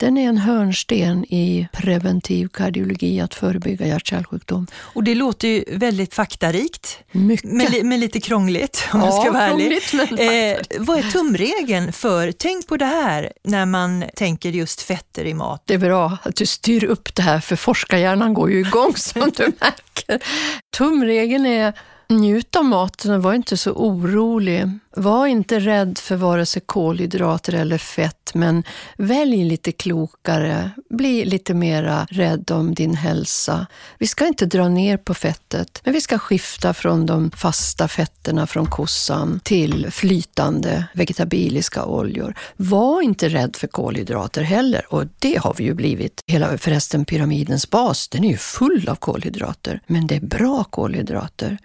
Den 0.00 0.18
är 0.18 0.28
en 0.28 0.38
hörnsten 0.38 1.24
i 1.24 1.68
preventiv 1.72 2.48
kardiologi, 2.48 3.20
att 3.20 3.34
förebygga 3.34 3.86
hjärt-kärlsjukdom. 3.86 4.66
Och 4.74 5.04
det 5.04 5.14
låter 5.14 5.48
ju 5.48 5.64
väldigt 5.68 6.14
faktarikt, 6.14 6.98
men, 7.12 7.38
men 7.82 8.00
lite 8.00 8.20
krångligt 8.20 8.88
om 8.92 9.00
ja, 9.00 9.06
jag 9.06 9.14
ska 9.14 9.32
vara 9.32 9.42
ärlig. 9.42 9.72
Eh, 9.72 10.60
vad 10.78 10.98
är 10.98 11.02
tumregeln 11.02 11.92
för, 11.92 12.32
tänk 12.32 12.66
på 12.66 12.76
det 12.76 12.84
här 12.84 13.32
när 13.44 13.66
man 13.66 14.04
tänker 14.16 14.50
just 14.50 14.80
fetter 14.80 15.24
i 15.24 15.34
mat? 15.34 15.62
Det 15.66 15.74
är 15.74 15.78
bra 15.78 16.18
att 16.22 16.36
du 16.36 16.46
styr 16.46 16.84
upp 16.84 17.14
det 17.14 17.22
här, 17.22 17.40
för 17.40 17.56
forskarhjärnan 17.56 18.34
går 18.34 18.50
ju 18.50 18.60
igång 18.60 18.96
som 18.96 19.32
du 19.36 19.52
märker. 19.60 20.20
Tumregeln 20.78 21.46
är 21.46 21.72
njut 22.10 22.56
av 22.56 22.64
maten 22.64 23.14
och 23.14 23.22
var 23.22 23.34
inte 23.34 23.56
så 23.56 23.72
orolig. 23.72 24.70
Var 24.96 25.26
inte 25.26 25.60
rädd 25.60 25.98
för 25.98 26.16
vare 26.16 26.46
sig 26.46 26.62
kolhydrater 26.66 27.54
eller 27.54 27.78
fett, 27.78 28.30
men 28.34 28.62
välj 28.96 29.44
lite 29.44 29.72
klokare. 29.72 30.70
Bli 30.90 31.24
lite 31.24 31.54
mera 31.54 32.06
rädd 32.10 32.50
om 32.50 32.74
din 32.74 32.94
hälsa. 32.94 33.66
Vi 33.98 34.06
ska 34.06 34.26
inte 34.26 34.46
dra 34.46 34.68
ner 34.68 34.96
på 34.96 35.14
fettet, 35.14 35.80
men 35.84 35.94
vi 35.94 36.00
ska 36.00 36.18
skifta 36.18 36.74
från 36.74 37.06
de 37.06 37.30
fasta 37.30 37.88
fetterna 37.88 38.46
från 38.46 38.66
kossan 38.66 39.40
till 39.44 39.86
flytande 39.90 40.84
vegetabiliska 40.94 41.84
oljor. 41.84 42.34
Var 42.56 43.02
inte 43.02 43.28
rädd 43.28 43.56
för 43.56 43.66
kolhydrater 43.66 44.42
heller 44.42 44.94
och 44.94 45.04
det 45.18 45.38
har 45.38 45.54
vi 45.58 45.64
ju 45.64 45.74
blivit. 45.74 46.20
Hela 46.26 46.58
förresten 46.58 47.04
pyramidens 47.04 47.70
bas, 47.70 48.08
den 48.08 48.24
är 48.24 48.28
ju 48.28 48.36
full 48.36 48.88
av 48.88 48.94
kolhydrater, 48.94 49.80
men 49.86 50.06
det 50.06 50.16
är 50.16 50.20
bra 50.20 50.64
kolhydrater. 50.64 51.58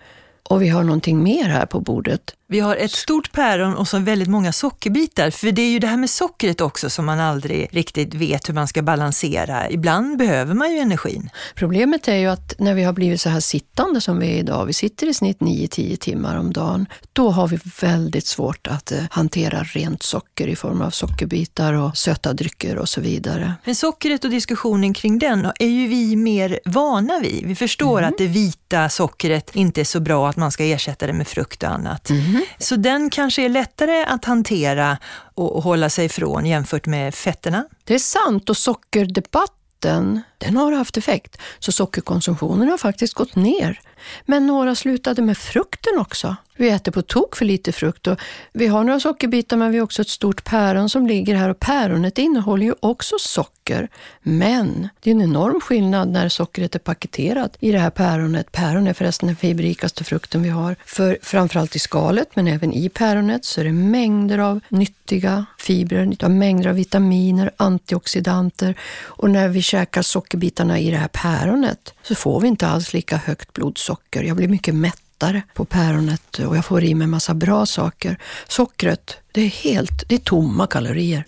Och 0.50 0.62
vi 0.62 0.68
har 0.68 0.84
någonting 0.84 1.24
mer 1.24 1.50
här 1.50 1.66
på 1.66 1.80
bordet. 1.80 2.36
Vi 2.48 2.60
har 2.60 2.76
ett 2.76 2.92
stort 2.92 3.32
päron 3.32 3.76
och 3.76 3.88
så 3.88 4.00
väldigt 4.00 4.28
många 4.28 4.54
sockerbitar. 4.54 5.30
För 5.30 5.52
det 5.52 5.62
är 5.62 5.70
ju 5.70 5.80
det 5.80 5.88
här 5.88 5.98
med 5.98 6.10
sockret 6.10 6.62
också 6.62 6.90
som 6.90 7.06
man 7.06 7.20
aldrig 7.20 7.68
riktigt 7.72 8.14
vet 8.14 8.50
hur 8.50 8.54
man 8.54 8.68
ska 8.68 8.82
balansera. 8.82 9.70
Ibland 9.70 10.18
behöver 10.18 10.54
man 10.54 10.72
ju 10.72 10.80
energin. 10.80 11.30
Problemet 11.56 12.08
är 12.08 12.16
ju 12.16 12.28
att 12.28 12.54
när 12.60 12.74
vi 12.74 12.84
har 12.84 12.94
blivit 12.94 13.22
så 13.22 13.30
här 13.30 13.40
sittande 13.40 14.02
som 14.02 14.20
vi 14.20 14.28
är 14.28 14.38
idag, 14.38 14.66
vi 14.66 14.74
sitter 14.74 15.08
i 15.08 15.14
snitt 15.14 15.40
9-10 15.40 15.96
timmar 15.96 16.38
om 16.38 16.54
dagen, 16.54 16.86
då 17.14 17.30
har 17.30 17.48
vi 17.48 17.60
väldigt 17.82 18.28
svårt 18.28 18.68
att 18.68 18.92
eh, 18.92 19.00
hantera 19.10 19.64
rent 19.64 20.04
socker 20.04 20.48
i 20.48 20.56
form 20.56 20.82
av 20.82 20.90
sockerbitar 20.90 21.74
och 21.74 21.98
söta 21.98 22.34
drycker 22.34 22.78
och 22.78 22.90
så 22.90 23.02
vidare. 23.02 23.54
Men 23.66 23.76
sockret 23.76 24.24
och 24.24 24.30
diskussionen 24.30 24.94
kring 24.94 25.20
den 25.20 25.52
är 25.60 25.68
ju 25.68 25.88
vi 25.88 26.16
mer 26.16 26.60
vana 26.66 27.20
vid. 27.20 27.46
Vi 27.46 27.56
förstår 27.56 27.98
mm. 27.98 28.10
att 28.10 28.18
det 28.18 28.28
vita 28.28 28.90
sockret 28.90 29.56
inte 29.56 29.82
är 29.82 29.86
så 29.86 30.00
bra, 30.00 30.30
att 30.30 30.38
man 30.38 30.52
ska 30.52 30.64
ersätta 30.64 31.08
det 31.08 31.14
med 31.14 31.28
frukt 31.28 31.64
och 31.64 31.70
annat. 31.70 32.10
Mm. 32.10 32.35
Mm. 32.36 32.48
Så 32.58 32.76
den 32.76 33.10
kanske 33.10 33.42
är 33.46 33.50
lättare 33.50 34.04
att 34.04 34.26
hantera 34.26 34.98
och, 35.36 35.64
hålla 35.64 35.90
sig 35.90 36.06
ifrån 36.06 36.46
jämfört 36.46 36.86
med 36.86 37.16
fetterna? 37.16 37.66
Det 37.84 37.96
är 37.96 38.00
sant 38.00 38.50
och 38.50 38.58
sockerdebatten 38.58 40.22
den 40.46 40.58
har 40.58 40.72
haft 40.72 40.98
effekt. 40.98 41.38
Så 41.60 41.72
sockerkonsumtionen 41.72 42.70
har 42.70 42.78
faktiskt 42.78 43.14
gått 43.14 43.36
ner. 43.36 43.80
Men 44.26 44.48
några 44.48 44.76
slutade 44.76 45.22
med 45.22 45.38
frukten 45.38 45.98
också. 45.98 46.36
Vi 46.58 46.70
äter 46.70 46.92
på 46.92 47.02
tok 47.02 47.36
för 47.36 47.46
lite 47.46 47.72
frukt 47.72 48.08
och 48.08 48.20
vi 48.54 48.68
har 48.68 48.84
några 48.84 49.00
sockerbitar 49.00 49.58
men 49.58 49.72
vi 49.72 49.78
har 49.78 49.84
också 49.84 50.02
ett 50.02 50.10
stort 50.10 50.44
päron 50.44 50.90
som 50.90 51.08
ligger 51.08 51.36
här 51.36 51.50
och 51.50 51.60
päronet 51.60 52.18
innehåller 52.18 52.66
ju 52.66 52.74
också 52.80 53.16
socker. 53.20 53.90
Men 54.22 54.90
det 55.00 55.10
är 55.10 55.16
en 55.16 55.22
enorm 55.22 55.62
skillnad 55.62 56.10
när 56.10 56.30
sockret 56.30 56.76
är 56.76 56.80
paketerat 56.80 57.58
i 57.60 57.72
det 57.72 57.80
här 57.80 57.90
päronet. 57.90 58.52
Päron 58.52 58.88
är 58.88 58.94
förresten 58.94 59.28
den 59.28 59.36
fiberrikaste 59.36 60.04
frukten 60.04 60.44
vi 60.44 60.50
har. 60.50 60.76
För 60.86 61.18
framförallt 61.22 61.76
i 61.76 61.80
skalet 61.80 62.36
men 62.36 62.48
även 62.48 62.74
i 62.74 62.90
päronet 62.90 63.46
så 63.46 63.62
är 63.62 63.66
det 63.66 63.72
mängder 63.72 64.38
av 64.38 64.60
nyttiga 64.70 65.46
fibrer, 65.60 66.30
mängder 66.30 66.70
av 66.70 66.76
vitaminer, 66.76 67.52
antioxidanter 67.58 68.76
och 69.04 69.30
när 69.30 69.48
vi 69.48 69.62
käkar 69.62 70.02
sockerbitarna 70.36 70.80
i 70.80 70.92
det 70.92 70.98
här 70.98 71.08
päronet 71.08 71.94
så 72.04 72.16
får 72.16 72.42
vi 72.42 72.48
inte 72.48 72.68
alls 72.68 72.94
lika 72.94 73.18
högt 73.18 73.54
blodsocker. 73.54 74.24
Jag 74.24 74.38
blir 74.38 74.48
mycket 74.48 74.76
mättare 74.76 75.44
på 75.54 75.66
päronet 75.66 76.40
och 76.40 76.58
jag 76.58 76.66
får 76.66 76.84
i 76.84 76.96
mig 76.96 77.08
massa 77.08 77.34
bra 77.34 77.66
saker. 77.66 78.18
Sockret, 78.48 79.18
det 79.32 79.42
är 79.42 79.50
helt, 79.50 80.04
det 80.08 80.16
är 80.16 80.20
tomma 80.20 80.68
kalorier. 80.68 81.26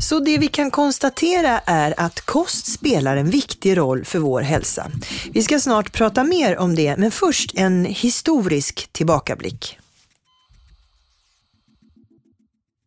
Så 0.00 0.20
det 0.20 0.38
vi 0.38 0.48
kan 0.48 0.70
konstatera 0.70 1.60
är 1.66 1.94
att 1.96 2.20
kost 2.20 2.66
spelar 2.66 3.16
en 3.16 3.30
viktig 3.30 3.76
roll 3.76 4.04
för 4.04 4.18
vår 4.18 4.42
hälsa. 4.42 4.90
Vi 5.32 5.42
ska 5.42 5.60
snart 5.60 5.92
prata 5.92 6.24
mer 6.24 6.58
om 6.58 6.74
det, 6.74 6.96
men 6.98 7.10
först 7.10 7.54
en 7.54 7.84
historisk 7.84 8.88
tillbakablick. 8.92 9.78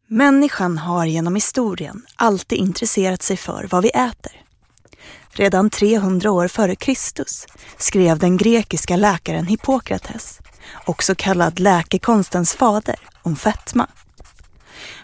Människan 0.07 0.77
har 0.77 1.05
genom 1.05 1.35
historien 1.35 2.05
alltid 2.15 2.57
intresserat 2.57 3.21
sig 3.21 3.37
för 3.37 3.67
vad 3.71 3.83
vi 3.83 3.89
äter. 3.89 4.42
Redan 5.35 5.69
300 5.69 6.31
år 6.31 6.47
före 6.47 6.75
Kristus 6.75 7.45
skrev 7.77 8.19
den 8.19 8.37
grekiska 8.37 8.95
läkaren 8.95 9.47
Hippokrates, 9.47 10.39
också 10.85 11.15
kallad 11.15 11.59
läkekonstens 11.59 12.53
fader, 12.53 12.99
om 13.21 13.35
fetma. 13.35 13.87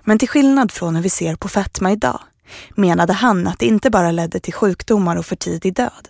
Men 0.04 0.20
till 0.20 0.30
skillnad 0.30 0.72
från 0.72 0.96
hur 0.96 1.04
vi 1.04 1.10
ser 1.10 1.36
på 1.36 1.48
fetma 1.48 1.92
idag 1.92 2.20
menade 2.76 3.14
han 3.14 3.48
att 3.48 3.60
det 3.60 3.66
inte 3.66 3.90
bara 3.90 4.12
ledde 4.12 4.40
till 4.40 4.54
sjukdomar 4.54 5.16
och 5.16 5.26
för 5.26 5.36
tidig 5.36 5.76
död, 5.76 6.08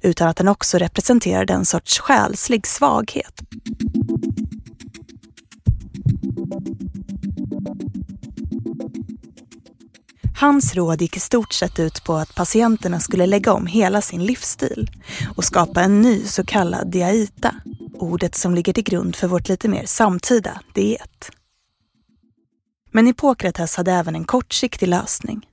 utan 0.00 0.28
att 0.28 0.36
den 0.36 0.48
också 0.48 0.78
representerade 0.78 1.52
en 1.52 1.64
sorts 1.64 1.98
själslig 1.98 2.66
svaghet. 2.66 3.40
Hans 10.36 10.74
råd 10.74 11.02
gick 11.02 11.16
i 11.16 11.20
stort 11.20 11.52
sett 11.52 11.78
ut 11.78 12.04
på 12.04 12.14
att 12.14 12.34
patienterna 12.34 13.00
skulle 13.00 13.26
lägga 13.26 13.52
om 13.52 13.66
hela 13.66 14.00
sin 14.00 14.24
livsstil 14.24 14.90
och 15.36 15.44
skapa 15.44 15.82
en 15.82 16.00
ny 16.00 16.24
så 16.26 16.44
kallad 16.44 16.90
diaita, 16.90 17.54
ordet 17.94 18.34
som 18.34 18.54
ligger 18.54 18.72
till 18.72 18.84
grund 18.84 19.16
för 19.16 19.28
vårt 19.28 19.48
lite 19.48 19.68
mer 19.68 19.86
samtida 19.86 20.60
diet. 20.74 21.30
Men 22.92 23.06
Hippokrates 23.06 23.76
hade 23.76 23.92
även 23.92 24.14
en 24.14 24.24
kortsiktig 24.24 24.88
lösning. 24.88 25.46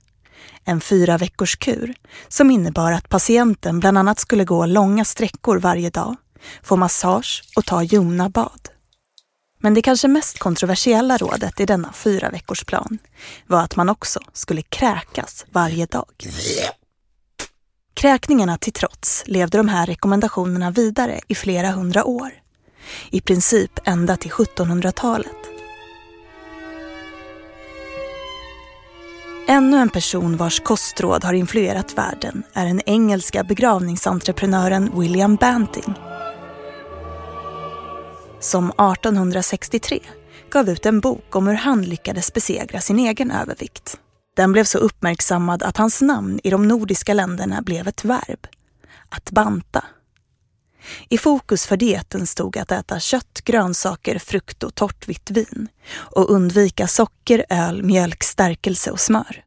En 0.64 0.80
fyra 0.80 1.18
veckors 1.18 1.56
kur 1.56 1.94
som 2.28 2.50
innebar 2.50 2.92
att 2.92 3.08
patienten 3.08 3.80
bland 3.80 3.98
annat 3.98 4.20
skulle 4.20 4.44
gå 4.44 4.66
långa 4.66 5.04
sträckor 5.04 5.58
varje 5.58 5.90
dag, 5.90 6.16
få 6.62 6.76
massage 6.76 7.42
och 7.56 7.64
ta 7.64 7.82
ljumna 7.82 8.28
bad. 8.28 8.71
Men 9.64 9.74
det 9.74 9.82
kanske 9.82 10.08
mest 10.08 10.38
kontroversiella 10.38 11.16
rådet 11.16 11.60
i 11.60 11.66
denna 11.66 11.92
fyra 11.92 12.30
veckors 12.30 12.64
plan 12.64 12.98
var 13.46 13.62
att 13.62 13.76
man 13.76 13.88
också 13.88 14.20
skulle 14.32 14.62
kräkas 14.62 15.46
varje 15.50 15.86
dag. 15.86 16.12
Kräkningarna 17.94 18.58
till 18.58 18.72
trots 18.72 19.22
levde 19.26 19.58
de 19.58 19.68
här 19.68 19.86
rekommendationerna 19.86 20.70
vidare 20.70 21.20
i 21.28 21.34
flera 21.34 21.70
hundra 21.70 22.04
år. 22.04 22.30
I 23.10 23.20
princip 23.20 23.70
ända 23.84 24.16
till 24.16 24.30
1700-talet. 24.30 25.36
Ännu 29.48 29.76
en 29.76 29.90
person 29.90 30.36
vars 30.36 30.60
kostråd 30.60 31.24
har 31.24 31.32
influerat 31.32 31.98
världen 31.98 32.42
är 32.52 32.66
den 32.66 32.80
engelska 32.86 33.44
begravningsentreprenören 33.44 35.00
William 35.00 35.36
Banting. 35.36 35.94
Som 38.42 38.70
1863 38.70 40.00
gav 40.50 40.68
ut 40.68 40.86
en 40.86 41.00
bok 41.00 41.36
om 41.36 41.46
hur 41.46 41.54
han 41.54 41.82
lyckades 41.82 42.32
besegra 42.32 42.80
sin 42.80 42.98
egen 42.98 43.30
övervikt. 43.30 43.98
Den 44.36 44.52
blev 44.52 44.64
så 44.64 44.78
uppmärksammad 44.78 45.62
att 45.62 45.76
hans 45.76 46.02
namn 46.02 46.40
i 46.44 46.50
de 46.50 46.68
nordiska 46.68 47.14
länderna 47.14 47.62
blev 47.62 47.88
ett 47.88 48.04
verb. 48.04 48.46
Att 49.08 49.30
banta. 49.30 49.84
I 51.08 51.18
fokus 51.18 51.66
för 51.66 51.76
dieten 51.76 52.26
stod 52.26 52.58
att 52.58 52.72
äta 52.72 53.00
kött, 53.00 53.40
grönsaker, 53.44 54.18
frukt 54.18 54.62
och 54.62 54.74
torrt 54.74 55.08
vitt 55.08 55.30
vin 55.30 55.68
och 55.94 56.30
undvika 56.30 56.86
socker, 56.86 57.44
öl, 57.48 57.82
mjölk, 57.82 58.22
stärkelse 58.22 58.90
och 58.90 59.00
smör. 59.00 59.44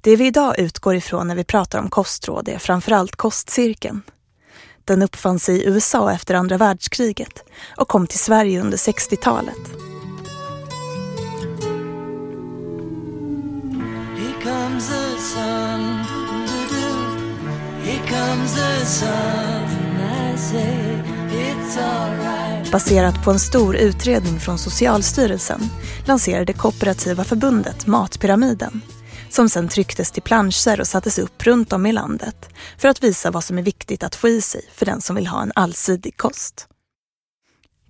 Det 0.00 0.16
vi 0.16 0.26
idag 0.26 0.58
utgår 0.58 0.94
ifrån 0.94 1.28
när 1.28 1.34
vi 1.34 1.44
pratar 1.44 1.78
om 1.78 1.90
kostråd 1.90 2.48
är 2.48 2.58
framförallt 2.58 3.16
kostcirkeln. 3.16 4.02
Den 4.84 5.02
uppfanns 5.02 5.48
i 5.48 5.64
USA 5.66 6.12
efter 6.12 6.34
andra 6.34 6.56
världskriget 6.56 7.44
och 7.76 7.88
kom 7.88 8.06
till 8.06 8.18
Sverige 8.18 8.60
under 8.60 8.76
60-talet. 8.76 9.58
Here 14.16 14.42
comes 14.42 14.88
the 14.88 15.18
sun, 15.18 15.80
Here 17.84 18.08
comes 18.08 18.54
the 18.54 18.86
sun. 18.86 19.40
Baserat 22.72 23.24
på 23.24 23.30
en 23.30 23.38
stor 23.38 23.76
utredning 23.76 24.40
från 24.40 24.58
Socialstyrelsen 24.58 25.60
lanserade 26.06 26.52
Kooperativa 26.52 27.24
förbundet 27.24 27.86
Matpyramiden 27.86 28.82
som 29.30 29.48
sen 29.48 29.68
trycktes 29.68 30.10
till 30.10 30.22
planscher 30.22 30.80
och 30.80 30.86
sattes 30.86 31.18
upp 31.18 31.46
runt 31.46 31.72
om 31.72 31.86
i 31.86 31.92
landet 31.92 32.48
för 32.78 32.88
att 32.88 33.04
visa 33.04 33.30
vad 33.30 33.44
som 33.44 33.58
är 33.58 33.62
viktigt 33.62 34.02
att 34.02 34.14
få 34.14 34.28
i 34.28 34.40
sig 34.40 34.64
för 34.74 34.86
den 34.86 35.00
som 35.00 35.16
vill 35.16 35.26
ha 35.26 35.42
en 35.42 35.52
allsidig 35.54 36.16
kost. 36.16 36.66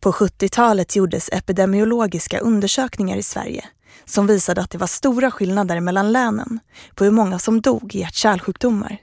På 0.00 0.12
70-talet 0.12 0.96
gjordes 0.96 1.28
epidemiologiska 1.32 2.38
undersökningar 2.38 3.16
i 3.16 3.22
Sverige 3.22 3.64
som 4.04 4.26
visade 4.26 4.60
att 4.60 4.70
det 4.70 4.78
var 4.78 4.86
stora 4.86 5.30
skillnader 5.30 5.80
mellan 5.80 6.12
länen 6.12 6.60
på 6.94 7.04
hur 7.04 7.10
många 7.10 7.38
som 7.38 7.60
dog 7.60 7.94
i 7.94 7.98
hjärt-kärlsjukdomar. 7.98 8.98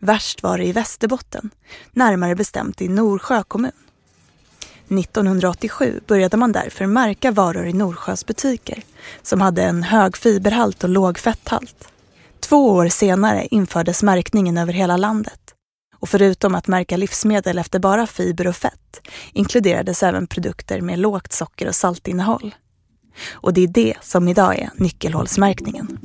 Värst 0.00 0.42
var 0.42 0.58
det 0.58 0.64
i 0.64 0.72
Västerbotten, 0.72 1.50
närmare 1.92 2.34
bestämt 2.34 2.82
i 2.82 2.88
Norsjö 2.88 3.42
kommun. 3.42 3.81
1987 4.98 6.00
började 6.06 6.36
man 6.36 6.52
därför 6.52 6.86
märka 6.86 7.30
varor 7.30 7.66
i 7.66 7.72
Norsjös 7.72 8.26
butiker 8.26 8.82
som 9.22 9.40
hade 9.40 9.62
en 9.62 9.82
hög 9.82 10.16
fiberhalt 10.16 10.84
och 10.84 10.90
låg 10.90 11.18
fetthalt. 11.18 11.88
Två 12.40 12.68
år 12.68 12.88
senare 12.88 13.46
infördes 13.46 14.02
märkningen 14.02 14.58
över 14.58 14.72
hela 14.72 14.96
landet. 14.96 15.40
Och 15.98 16.08
förutom 16.08 16.54
att 16.54 16.66
märka 16.66 16.96
livsmedel 16.96 17.58
efter 17.58 17.78
bara 17.78 18.06
fiber 18.06 18.46
och 18.46 18.56
fett 18.56 19.00
inkluderades 19.32 20.02
även 20.02 20.26
produkter 20.26 20.80
med 20.80 20.98
lågt 20.98 21.32
socker 21.32 21.68
och 21.68 21.74
saltinnehåll. 21.74 22.54
Och 23.32 23.52
det 23.52 23.60
är 23.60 23.68
det 23.68 23.94
som 24.00 24.28
idag 24.28 24.58
är 24.58 24.70
nyckelhålsmärkningen. 24.74 25.98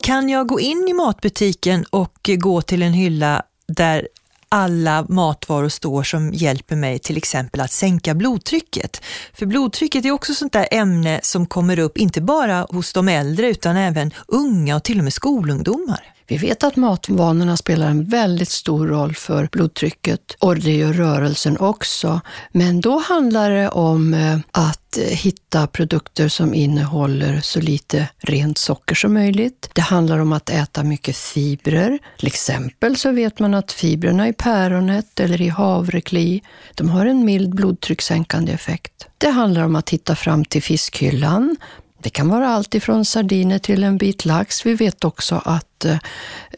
Kan 0.00 0.28
jag 0.28 0.46
gå 0.46 0.60
in 0.60 0.88
i 0.88 0.92
matbutiken 0.92 1.84
och 1.90 2.30
gå 2.38 2.62
till 2.62 2.82
en 2.82 2.92
hylla 2.92 3.42
där 3.68 4.08
alla 4.48 5.06
matvaror 5.08 5.68
står 5.68 6.02
som 6.02 6.32
hjälper 6.32 6.76
mig 6.76 6.98
till 6.98 7.16
exempel 7.16 7.60
att 7.60 7.72
sänka 7.72 8.14
blodtrycket. 8.14 9.02
För 9.34 9.46
blodtrycket 9.46 10.04
är 10.04 10.10
också 10.10 10.34
sånt 10.34 10.52
där 10.52 10.68
ämne 10.70 11.20
som 11.22 11.46
kommer 11.46 11.78
upp 11.78 11.98
inte 11.98 12.20
bara 12.20 12.66
hos 12.70 12.92
de 12.92 13.08
äldre 13.08 13.48
utan 13.48 13.76
även 13.76 14.10
unga 14.28 14.76
och 14.76 14.84
till 14.84 14.98
och 14.98 15.04
med 15.04 15.12
skolungdomar. 15.12 16.17
Vi 16.28 16.36
vet 16.36 16.64
att 16.64 16.76
matvanorna 16.76 17.56
spelar 17.56 17.86
en 17.86 18.04
väldigt 18.04 18.48
stor 18.48 18.86
roll 18.86 19.14
för 19.14 19.48
blodtrycket 19.52 20.36
och 20.38 20.58
det 20.58 20.76
gör 20.76 20.92
rörelsen 20.92 21.58
också. 21.58 22.20
Men 22.52 22.80
då 22.80 22.98
handlar 22.98 23.50
det 23.50 23.68
om 23.68 24.14
eh, 24.14 24.38
att 24.50 24.98
hitta 25.10 25.66
produkter 25.66 26.28
som 26.28 26.54
innehåller 26.54 27.40
så 27.40 27.60
lite 27.60 28.08
rent 28.18 28.58
socker 28.58 28.94
som 28.94 29.14
möjligt. 29.14 29.70
Det 29.72 29.80
handlar 29.80 30.18
om 30.18 30.32
att 30.32 30.50
äta 30.50 30.84
mycket 30.84 31.16
fibrer. 31.16 31.98
Till 32.18 32.26
exempel 32.26 32.96
så 32.96 33.12
vet 33.12 33.38
man 33.38 33.54
att 33.54 33.72
fibrerna 33.72 34.28
i 34.28 34.32
päronet 34.32 35.20
eller 35.20 35.42
i 35.42 35.48
havrekli, 35.48 36.42
de 36.74 36.88
har 36.88 37.06
en 37.06 37.24
mild 37.24 37.54
blodtryckssänkande 37.54 38.52
effekt. 38.52 39.06
Det 39.18 39.30
handlar 39.30 39.62
om 39.62 39.76
att 39.76 39.90
hitta 39.90 40.16
fram 40.16 40.44
till 40.44 40.62
fiskhyllan 40.62 41.56
det 42.02 42.10
kan 42.10 42.28
vara 42.28 42.48
allt 42.48 42.74
ifrån 42.74 43.04
sardiner 43.04 43.58
till 43.58 43.84
en 43.84 43.98
bit 43.98 44.24
lax. 44.24 44.66
Vi 44.66 44.74
vet 44.74 45.04
också 45.04 45.42
att 45.44 45.84
eh, 45.84 45.98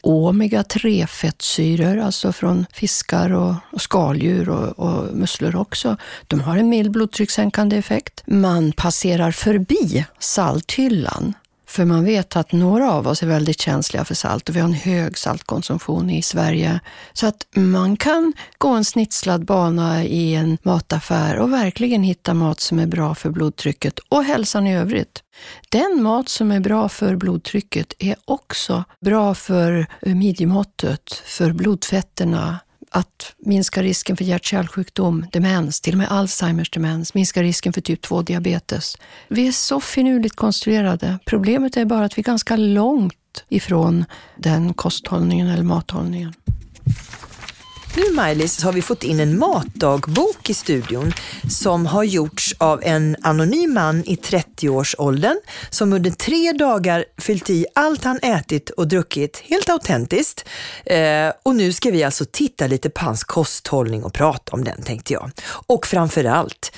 omega-3-fettsyror, 0.03 2.01
alltså 2.01 2.33
från 2.33 2.67
fiskar 2.73 3.33
och, 3.33 3.55
och 3.73 3.83
skaldjur 3.83 4.49
och, 4.49 4.79
och, 4.79 5.17
musslor 5.17 5.57
också, 5.57 5.97
de 6.27 6.41
har 6.41 6.57
en 6.57 6.69
mild 6.69 6.91
blodtryckssänkande 6.91 7.77
effekt. 7.77 8.23
Man 8.27 8.73
passerar 8.73 9.31
förbi 9.31 10.07
salthyllan 10.19 11.35
för 11.71 11.85
man 11.85 12.05
vet 12.05 12.37
att 12.37 12.53
några 12.53 12.93
av 12.93 13.09
oss 13.09 13.23
är 13.23 13.27
väldigt 13.27 13.61
känsliga 13.61 14.05
för 14.05 14.15
salt 14.15 14.49
och 14.49 14.57
vi 14.57 14.61
har 14.61 14.69
en 14.69 14.75
hög 14.75 15.19
saltkonsumtion 15.19 16.11
i 16.11 16.23
Sverige. 16.23 16.81
Så 17.13 17.27
att 17.27 17.47
man 17.55 17.97
kan 17.97 18.33
gå 18.59 18.69
en 18.69 18.85
snitslad 18.85 19.45
bana 19.45 20.05
i 20.05 20.35
en 20.35 20.59
mataffär 20.63 21.37
och 21.37 21.53
verkligen 21.53 22.03
hitta 22.03 22.35
mat 22.35 22.61
som 22.61 22.79
är 22.79 22.87
bra 22.87 23.15
för 23.15 23.31
blodtrycket 23.31 23.99
och 24.09 24.25
hälsan 24.25 24.67
i 24.67 24.77
övrigt. 24.77 25.23
Den 25.69 26.03
mat 26.03 26.29
som 26.29 26.53
är 26.53 26.61
bra 26.61 26.89
för 26.89 27.17
blodtrycket 27.17 27.93
är 27.99 28.17
också 28.25 28.85
bra 29.01 29.35
för 29.35 29.87
eh, 30.03 30.15
midjemåttet, 30.15 31.23
för 31.27 31.53
blodfetterna, 31.53 32.59
att 32.91 33.35
minska 33.39 33.83
risken 33.83 34.17
för 34.17 34.25
hjärt-kärlsjukdom, 34.25 35.27
demens, 35.33 35.81
till 35.81 35.95
och 35.95 35.99
med 35.99 36.11
Alzheimers 36.11 36.71
demens, 36.71 37.15
minska 37.15 37.43
risken 37.43 37.73
för 37.73 37.81
typ 37.81 38.05
2-diabetes. 38.05 38.99
Vi 39.29 39.49
är 39.49 39.53
så 39.53 39.81
finurligt 39.81 40.37
konstruerade. 40.37 41.19
Problemet 41.25 41.77
är 41.77 41.85
bara 41.85 42.05
att 42.05 42.19
vi 42.19 42.21
är 42.21 42.25
ganska 42.25 42.57
långt 42.57 43.45
ifrån 43.49 44.05
den 44.37 44.75
kosthållningen 44.75 45.49
eller 45.49 45.63
mathållningen. 45.63 46.35
Nu 47.97 48.13
Maj-Lis 48.15 48.63
har 48.63 48.73
vi 48.73 48.83
fått 48.83 49.03
in 49.05 49.21
en 49.21 49.39
matdagbok 49.39 50.51
i 50.51 50.55
studion 50.55 51.13
som 51.51 51.87
har 51.87 52.05
gjorts 52.05 52.55
av 52.59 52.83
en 52.83 53.17
anonym 53.23 53.75
man 53.75 54.05
i 54.05 54.15
30-årsåldern 54.15 55.37
som 55.71 55.93
under 55.93 56.11
tre 56.11 56.53
dagar 56.53 57.05
fyllt 57.19 57.51
i 57.51 57.67
allt 57.75 58.05
han 58.05 58.19
ätit 58.23 58.71
och 58.71 58.89
druckit, 58.89 59.43
helt 59.45 59.69
autentiskt. 59.69 60.45
Eh, 60.85 61.33
och 61.43 61.57
nu 61.57 61.73
ska 61.73 61.91
vi 61.91 62.05
alltså 62.05 62.25
titta 62.33 62.67
lite 62.67 62.91
på 62.91 63.05
hans 63.05 63.25
kosthållning 63.25 64.05
och 64.05 64.15
prata 64.15 64.53
om 64.53 64.65
den 64.65 64.83
tänkte 64.83 65.13
jag. 65.13 65.31
Och 65.67 65.87
framförallt 65.87 66.73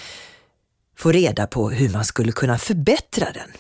få 0.99 1.13
reda 1.13 1.47
på 1.47 1.71
hur 1.71 1.89
man 1.89 2.05
skulle 2.05 2.33
kunna 2.33 2.59
förbättra 2.59 3.27
den. 3.35 3.51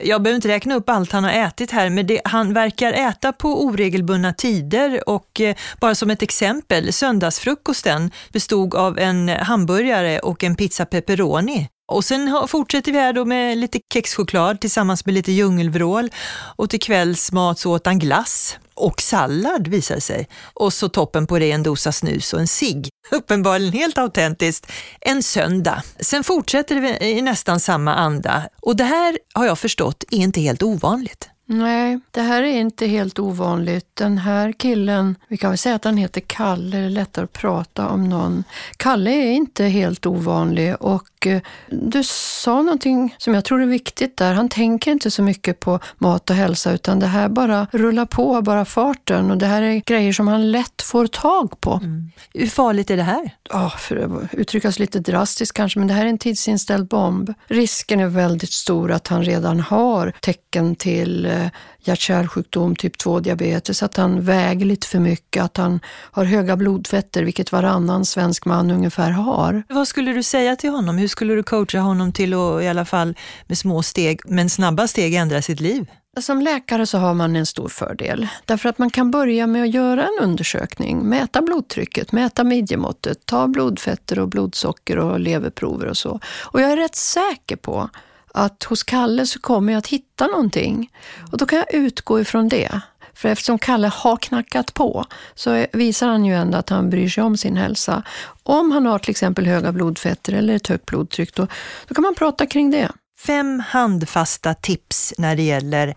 Jag 0.00 0.22
behöver 0.22 0.36
inte 0.36 0.48
räkna 0.48 0.74
upp 0.74 0.88
allt 0.88 1.12
han 1.12 1.24
har 1.24 1.30
ätit 1.30 1.70
här, 1.70 1.90
men 1.90 2.06
det, 2.06 2.20
han 2.24 2.54
verkar 2.54 2.92
äta 2.92 3.32
på 3.32 3.64
oregelbundna 3.64 4.32
tider 4.32 5.08
och 5.08 5.40
eh, 5.40 5.56
bara 5.80 5.94
som 5.94 6.10
ett 6.10 6.22
exempel, 6.22 6.92
söndagsfrukosten 6.92 8.10
bestod 8.32 8.74
av 8.74 8.98
en 8.98 9.28
hamburgare 9.28 10.18
och 10.18 10.44
en 10.44 10.56
pizza 10.56 10.86
pepperoni. 10.86 11.68
Och 11.92 12.04
sen 12.04 12.38
fortsätter 12.48 12.92
vi 12.92 12.98
här 12.98 13.12
då 13.12 13.24
med 13.24 13.58
lite 13.58 13.80
kexchoklad 13.94 14.60
tillsammans 14.60 15.06
med 15.06 15.14
lite 15.14 15.32
djungelvrål 15.32 16.10
och 16.56 16.70
till 16.70 16.80
kvällsmat 16.80 17.58
så 17.58 17.72
åt 17.72 17.86
han 17.86 17.98
glass 17.98 18.58
och 18.74 19.00
sallad 19.00 19.68
visade 19.68 20.00
sig. 20.00 20.28
Och 20.54 20.72
så 20.72 20.88
toppen 20.88 21.26
på 21.26 21.38
det 21.38 21.52
en 21.52 21.62
dosa 21.62 21.92
snus 21.92 22.32
och 22.32 22.40
en 22.40 22.48
cigg. 22.48 22.88
Uppenbarligen 23.10 23.72
helt 23.72 23.98
autentiskt. 23.98 24.72
En 25.00 25.22
söndag. 25.22 25.82
Sen 26.00 26.24
fortsätter 26.24 26.80
det 26.80 27.04
i 27.04 27.22
nästan 27.22 27.60
samma 27.60 27.94
anda. 27.94 28.48
Och 28.60 28.76
det 28.76 28.84
här 28.84 29.18
har 29.34 29.46
jag 29.46 29.58
förstått 29.58 30.04
är 30.10 30.16
inte 30.16 30.40
helt 30.40 30.62
ovanligt. 30.62 31.28
Nej, 31.46 32.00
det 32.10 32.20
här 32.20 32.42
är 32.42 32.60
inte 32.60 32.86
helt 32.86 33.18
ovanligt. 33.18 33.86
Den 33.94 34.18
här 34.18 34.52
killen, 34.52 35.16
vi 35.28 35.36
kan 35.36 35.50
väl 35.50 35.58
säga 35.58 35.74
att 35.74 35.84
han 35.84 35.96
heter 35.96 36.20
Kalle, 36.20 36.76
det 36.76 36.84
är 36.84 36.90
lättare 36.90 37.24
att 37.24 37.32
prata 37.32 37.88
om 37.88 38.08
någon. 38.08 38.44
Kalle 38.76 39.10
är 39.10 39.30
inte 39.30 39.64
helt 39.64 40.06
ovanlig 40.06 40.76
och 40.80 41.02
och 41.22 41.26
eh, 41.26 41.40
du 41.70 42.04
sa 42.04 42.62
någonting 42.62 43.14
som 43.18 43.34
jag 43.34 43.44
tror 43.44 43.62
är 43.62 43.66
viktigt 43.66 44.16
där. 44.16 44.34
Han 44.34 44.48
tänker 44.48 44.90
inte 44.90 45.10
så 45.10 45.22
mycket 45.22 45.60
på 45.60 45.80
mat 45.98 46.30
och 46.30 46.36
hälsa 46.36 46.72
utan 46.72 46.98
det 46.98 47.06
här 47.06 47.28
bara 47.28 47.66
rullar 47.72 48.06
på, 48.06 48.42
bara 48.42 48.64
farten. 48.64 49.30
Och 49.30 49.38
det 49.38 49.46
här 49.46 49.62
är 49.62 49.82
grejer 49.86 50.12
som 50.12 50.28
han 50.28 50.50
lätt 50.50 50.82
får 50.82 51.06
tag 51.06 51.60
på. 51.60 51.72
Mm. 51.72 52.10
Hur 52.34 52.46
farligt 52.46 52.90
är 52.90 52.96
det 52.96 53.02
här? 53.02 53.30
Ja, 53.50 53.70
för 53.78 53.96
att 53.96 54.34
uttryckas 54.34 54.78
lite 54.78 54.98
drastiskt 54.98 55.52
kanske, 55.52 55.78
men 55.78 55.88
det 55.88 55.94
här 55.94 56.04
är 56.04 56.08
en 56.08 56.18
tidsinställd 56.18 56.88
bomb. 56.88 57.34
Risken 57.46 58.00
är 58.00 58.06
väldigt 58.06 58.52
stor 58.52 58.92
att 58.92 59.08
han 59.08 59.24
redan 59.24 59.60
har 59.60 60.12
tecken 60.20 60.76
till 60.76 61.26
eh, 61.26 61.46
hjärt-kärlsjukdom, 61.84 62.76
typ 62.76 62.96
2-diabetes, 62.96 63.82
att 63.82 63.96
han 63.96 64.22
väger 64.22 64.66
lite 64.66 64.86
för 64.86 64.98
mycket, 64.98 65.42
att 65.42 65.56
han 65.56 65.80
har 65.86 66.24
höga 66.24 66.56
blodfetter, 66.56 67.22
vilket 67.22 67.52
varannan 67.52 68.04
svensk 68.04 68.44
man 68.44 68.70
ungefär 68.70 69.10
har. 69.10 69.62
Vad 69.68 69.88
skulle 69.88 70.12
du 70.12 70.22
säga 70.22 70.56
till 70.56 70.70
honom? 70.70 70.98
Hur 70.98 71.08
skulle 71.08 71.34
du 71.34 71.42
coacha 71.42 71.78
honom 71.78 72.12
till 72.12 72.34
att 72.34 72.62
i 72.62 72.68
alla 72.68 72.84
fall 72.84 73.14
med 73.46 73.58
små 73.58 73.82
steg, 73.82 74.20
men 74.24 74.50
snabba 74.50 74.88
steg 74.88 75.14
ändra 75.14 75.42
sitt 75.42 75.60
liv? 75.60 75.86
Som 76.20 76.40
läkare 76.40 76.86
så 76.86 76.98
har 76.98 77.14
man 77.14 77.36
en 77.36 77.46
stor 77.46 77.68
fördel. 77.68 78.28
Därför 78.44 78.68
att 78.68 78.78
man 78.78 78.90
kan 78.90 79.10
börja 79.10 79.46
med 79.46 79.62
att 79.62 79.74
göra 79.74 80.02
en 80.02 80.24
undersökning, 80.24 81.08
mäta 81.08 81.42
blodtrycket, 81.42 82.12
mäta 82.12 82.44
midjemåttet, 82.44 83.26
ta 83.26 83.48
blodfetter 83.48 84.18
och 84.18 84.28
blodsocker 84.28 84.98
och 84.98 85.20
leverprover 85.20 85.86
och 85.86 85.96
så. 85.96 86.20
Och 86.42 86.60
jag 86.60 86.72
är 86.72 86.76
rätt 86.76 86.94
säker 86.94 87.56
på 87.56 87.90
att 88.34 88.64
hos 88.64 88.82
Kalle 88.82 89.26
så 89.26 89.40
kommer 89.40 89.72
jag 89.72 89.78
att 89.78 89.86
hitta 89.86 90.26
någonting. 90.26 90.90
Och 91.32 91.38
då 91.38 91.46
kan 91.46 91.58
jag 91.58 91.74
utgå 91.74 92.20
ifrån 92.20 92.48
det. 92.48 92.80
För 93.14 93.28
eftersom 93.28 93.58
Kalle 93.58 93.88
har 93.88 94.16
knackat 94.16 94.74
på 94.74 95.04
så 95.34 95.66
visar 95.72 96.08
han 96.08 96.24
ju 96.24 96.34
ändå 96.34 96.58
att 96.58 96.68
han 96.68 96.90
bryr 96.90 97.08
sig 97.08 97.24
om 97.24 97.36
sin 97.36 97.56
hälsa. 97.56 98.02
Om 98.42 98.72
han 98.72 98.86
har 98.86 98.98
till 98.98 99.10
exempel 99.10 99.46
höga 99.46 99.72
blodfetter 99.72 100.32
eller 100.32 100.54
ett 100.54 100.68
högt 100.68 100.86
blodtryck, 100.86 101.34
då, 101.34 101.46
då 101.86 101.94
kan 101.94 102.02
man 102.02 102.14
prata 102.14 102.46
kring 102.46 102.70
det. 102.70 102.88
Fem 103.18 103.62
handfasta 103.66 104.54
tips 104.54 105.14
när 105.18 105.36
det 105.36 105.42
gäller 105.42 105.94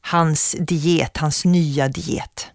hans 0.00 0.56
diet, 0.58 1.16
hans 1.16 1.44
nya 1.44 1.88
diet. 1.88 2.46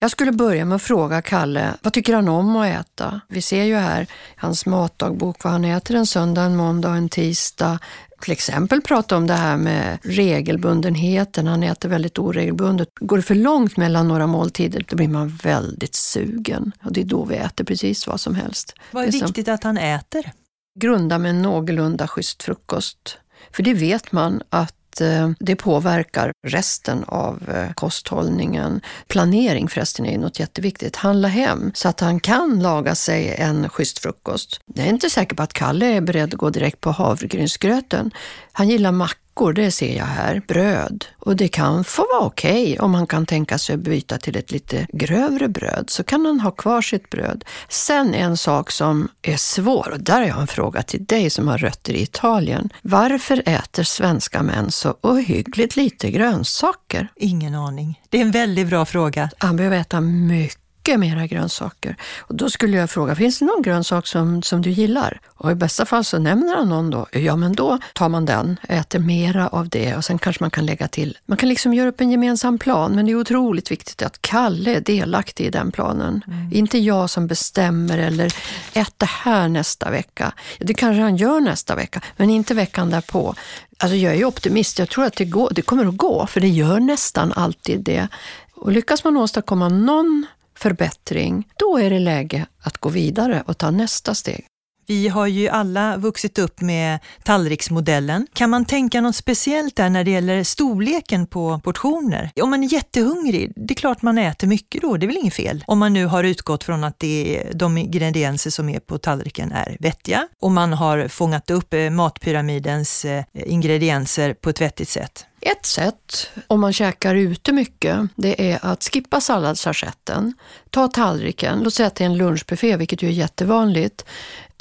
Jag 0.00 0.10
skulle 0.10 0.32
börja 0.32 0.64
med 0.64 0.76
att 0.76 0.82
fråga 0.82 1.22
Kalle, 1.22 1.74
vad 1.82 1.92
tycker 1.92 2.14
han 2.14 2.28
om 2.28 2.56
att 2.56 2.66
äta? 2.66 3.20
Vi 3.28 3.42
ser 3.42 3.64
ju 3.64 3.76
här 3.76 4.06
hans 4.36 4.66
matdagbok 4.66 5.44
vad 5.44 5.52
han 5.52 5.64
äter 5.64 5.96
en 5.96 6.06
söndag, 6.06 6.42
en 6.42 6.56
måndag, 6.56 6.90
en 6.90 7.08
tisdag. 7.08 7.78
Till 8.22 8.32
exempel 8.32 8.80
prata 8.80 9.16
om 9.16 9.26
det 9.26 9.34
här 9.34 9.56
med 9.56 9.98
regelbundenheten. 10.02 11.46
Han 11.46 11.62
äter 11.62 11.88
väldigt 11.88 12.18
oregelbundet. 12.18 12.88
Går 13.00 13.16
det 13.16 13.22
för 13.22 13.34
långt 13.34 13.76
mellan 13.76 14.08
några 14.08 14.26
måltider, 14.26 14.84
då 14.88 14.96
blir 14.96 15.08
man 15.08 15.28
väldigt 15.28 15.94
sugen. 15.94 16.72
Och 16.84 16.92
det 16.92 17.00
är 17.00 17.04
då 17.04 17.24
vi 17.24 17.36
äter 17.36 17.64
precis 17.64 18.06
vad 18.06 18.20
som 18.20 18.34
helst. 18.34 18.74
Vad 18.90 19.04
är 19.04 19.12
viktigt 19.12 19.48
att 19.48 19.64
han 19.64 19.78
äter? 19.78 20.32
Grunda 20.80 21.18
med 21.18 21.30
en 21.30 21.42
någorlunda 21.42 22.08
schysst 22.08 22.42
frukost. 22.42 23.18
För 23.52 23.62
det 23.62 23.74
vet 23.74 24.12
man 24.12 24.42
att 24.50 24.74
Eh, 25.00 25.30
det 25.38 25.56
påverkar 25.56 26.32
resten 26.46 27.04
av 27.04 27.50
eh, 27.54 27.72
kosthållningen. 27.72 28.80
Planering 29.08 29.68
förresten 29.68 30.06
är 30.06 30.18
något 30.18 30.38
jätteviktigt. 30.38 30.96
Handla 30.96 31.28
hem 31.28 31.70
så 31.74 31.88
att 31.88 32.00
han 32.00 32.20
kan 32.20 32.62
laga 32.62 32.94
sig 32.94 33.34
en 33.38 33.68
schysst 33.68 33.98
frukost. 33.98 34.60
Jag 34.74 34.86
är 34.86 34.90
inte 34.90 35.10
säker 35.10 35.36
på 35.36 35.42
att 35.42 35.52
Kalle 35.52 35.86
är 35.86 36.00
beredd 36.00 36.34
att 36.34 36.38
gå 36.38 36.50
direkt 36.50 36.80
på 36.80 36.90
havregrynsgröten. 36.90 38.10
Han 38.52 38.68
gillar 38.68 38.92
mack 38.92 39.18
mackor, 39.32 39.52
det 39.52 39.70
ser 39.70 39.96
jag 39.96 40.04
här, 40.04 40.42
bröd. 40.48 41.04
Och 41.18 41.36
det 41.36 41.48
kan 41.48 41.84
få 41.84 42.06
vara 42.12 42.26
okej 42.26 42.62
okay 42.62 42.78
om 42.78 42.94
han 42.94 43.06
kan 43.06 43.26
tänka 43.26 43.58
sig 43.58 43.74
att 43.74 43.80
byta 43.80 44.18
till 44.18 44.36
ett 44.36 44.50
lite 44.50 44.86
grövre 44.92 45.48
bröd, 45.48 45.90
så 45.90 46.04
kan 46.04 46.26
han 46.26 46.40
ha 46.40 46.50
kvar 46.50 46.82
sitt 46.82 47.10
bröd. 47.10 47.44
Sen 47.68 48.14
en 48.14 48.36
sak 48.36 48.70
som 48.70 49.08
är 49.22 49.36
svår, 49.36 49.90
och 49.92 50.00
där 50.00 50.20
har 50.20 50.26
jag 50.26 50.40
en 50.40 50.46
fråga 50.46 50.82
till 50.82 51.04
dig 51.04 51.30
som 51.30 51.48
har 51.48 51.58
rötter 51.58 51.92
i 51.92 52.02
Italien. 52.02 52.72
Varför 52.82 53.42
äter 53.46 53.82
svenska 53.82 54.42
män 54.42 54.70
så 54.70 54.94
ohyggligt 55.02 55.76
lite 55.76 56.10
grönsaker? 56.10 57.08
Ingen 57.16 57.54
aning. 57.54 58.00
Det 58.10 58.18
är 58.18 58.22
en 58.22 58.30
väldigt 58.30 58.68
bra 58.68 58.84
fråga. 58.84 59.30
Han 59.38 59.56
behöver 59.56 59.76
äta 59.76 60.00
mycket 60.00 60.61
mycket 60.82 61.00
mera 61.00 61.26
grönsaker. 61.26 61.96
Och 62.20 62.34
då 62.34 62.50
skulle 62.50 62.76
jag 62.76 62.90
fråga, 62.90 63.14
finns 63.14 63.38
det 63.38 63.44
någon 63.44 63.62
grönsak 63.62 64.06
som, 64.06 64.42
som 64.42 64.62
du 64.62 64.70
gillar? 64.70 65.20
Och 65.26 65.50
i 65.50 65.54
bästa 65.54 65.86
fall 65.86 66.04
så 66.04 66.18
nämner 66.18 66.56
han 66.56 66.68
någon 66.68 66.90
då. 66.90 67.06
Ja, 67.12 67.36
men 67.36 67.52
då 67.52 67.78
tar 67.94 68.08
man 68.08 68.24
den, 68.24 68.58
äter 68.68 68.98
mera 68.98 69.48
av 69.48 69.68
det 69.68 69.96
och 69.96 70.04
sen 70.04 70.18
kanske 70.18 70.42
man 70.42 70.50
kan 70.50 70.66
lägga 70.66 70.88
till. 70.88 71.18
Man 71.26 71.38
kan 71.38 71.48
liksom 71.48 71.74
göra 71.74 71.88
upp 71.88 72.00
en 72.00 72.10
gemensam 72.10 72.58
plan, 72.58 72.92
men 72.92 73.06
det 73.06 73.12
är 73.12 73.16
otroligt 73.16 73.70
viktigt 73.70 74.02
att 74.02 74.22
Kalle 74.22 74.76
är 74.76 74.80
delaktig 74.80 75.46
i 75.46 75.50
den 75.50 75.72
planen. 75.72 76.24
Mm. 76.26 76.52
Inte 76.52 76.78
jag 76.78 77.10
som 77.10 77.26
bestämmer 77.26 77.98
eller 77.98 78.34
ät 78.72 78.94
det 78.96 79.08
här 79.08 79.48
nästa 79.48 79.90
vecka. 79.90 80.32
Det 80.58 80.74
kanske 80.74 81.02
han 81.02 81.16
gör 81.16 81.40
nästa 81.40 81.74
vecka, 81.74 82.00
men 82.16 82.30
inte 82.30 82.54
veckan 82.54 82.90
därpå. 82.90 83.34
Alltså 83.78 83.96
jag 83.96 84.14
är 84.14 84.24
optimist, 84.24 84.78
jag 84.78 84.88
tror 84.88 85.04
att 85.04 85.16
det, 85.16 85.24
går, 85.24 85.48
det 85.52 85.62
kommer 85.62 85.86
att 85.86 85.96
gå, 85.96 86.26
för 86.26 86.40
det 86.40 86.48
gör 86.48 86.80
nästan 86.80 87.32
alltid 87.32 87.80
det. 87.80 88.08
Och 88.54 88.72
lyckas 88.72 89.04
man 89.04 89.16
åstadkomma 89.16 89.68
någon 89.68 90.26
förbättring, 90.62 91.48
då 91.58 91.78
är 91.78 91.90
det 91.90 91.98
läge 91.98 92.46
att 92.60 92.78
gå 92.78 92.88
vidare 92.88 93.42
och 93.46 93.58
ta 93.58 93.70
nästa 93.70 94.14
steg. 94.14 94.46
Vi 94.86 95.08
har 95.08 95.26
ju 95.26 95.48
alla 95.48 95.96
vuxit 95.96 96.38
upp 96.38 96.60
med 96.60 96.98
tallriksmodellen. 97.24 98.26
Kan 98.32 98.50
man 98.50 98.64
tänka 98.64 99.00
något 99.00 99.16
speciellt 99.16 99.76
där 99.76 99.90
när 99.90 100.04
det 100.04 100.10
gäller 100.10 100.44
storleken 100.44 101.26
på 101.26 101.60
portioner? 101.64 102.30
Om 102.42 102.50
man 102.50 102.64
är 102.64 102.72
jättehungrig, 102.72 103.52
det 103.56 103.74
är 103.74 103.76
klart 103.76 104.02
man 104.02 104.18
äter 104.18 104.48
mycket 104.48 104.82
då, 104.82 104.96
det 104.96 105.06
är 105.06 105.08
väl 105.08 105.16
inget 105.16 105.34
fel? 105.34 105.64
Om 105.66 105.78
man 105.78 105.92
nu 105.92 106.06
har 106.06 106.24
utgått 106.24 106.64
från 106.64 106.84
att 106.84 106.98
det 106.98 107.38
är, 107.38 107.54
de 107.54 107.78
ingredienser 107.78 108.50
som 108.50 108.68
är 108.68 108.80
på 108.80 108.98
tallriken 108.98 109.52
är 109.52 109.76
vettiga 109.80 110.28
och 110.40 110.50
man 110.50 110.72
har 110.72 111.08
fångat 111.08 111.50
upp 111.50 111.74
eh, 111.74 111.90
matpyramidens 111.90 113.04
eh, 113.04 113.24
ingredienser 113.32 114.34
på 114.34 114.50
ett 114.50 114.60
vettigt 114.60 114.88
sätt. 114.88 115.26
Ett 115.46 115.66
sätt, 115.66 116.30
om 116.46 116.60
man 116.60 116.72
käkar 116.72 117.14
ute 117.14 117.52
mycket, 117.52 118.00
det 118.16 118.52
är 118.52 118.58
att 118.62 118.84
skippa 118.84 119.20
salladsassietten, 119.20 120.34
ta 120.70 120.88
tallriken, 120.88 121.60
låt 121.62 121.74
säga 121.74 121.86
att 121.86 121.94
det 121.94 122.04
är 122.04 122.06
en 122.06 122.16
lunchbuffé, 122.16 122.76
vilket 122.76 123.02
ju 123.02 123.08
är 123.08 123.12
jättevanligt, 123.12 124.04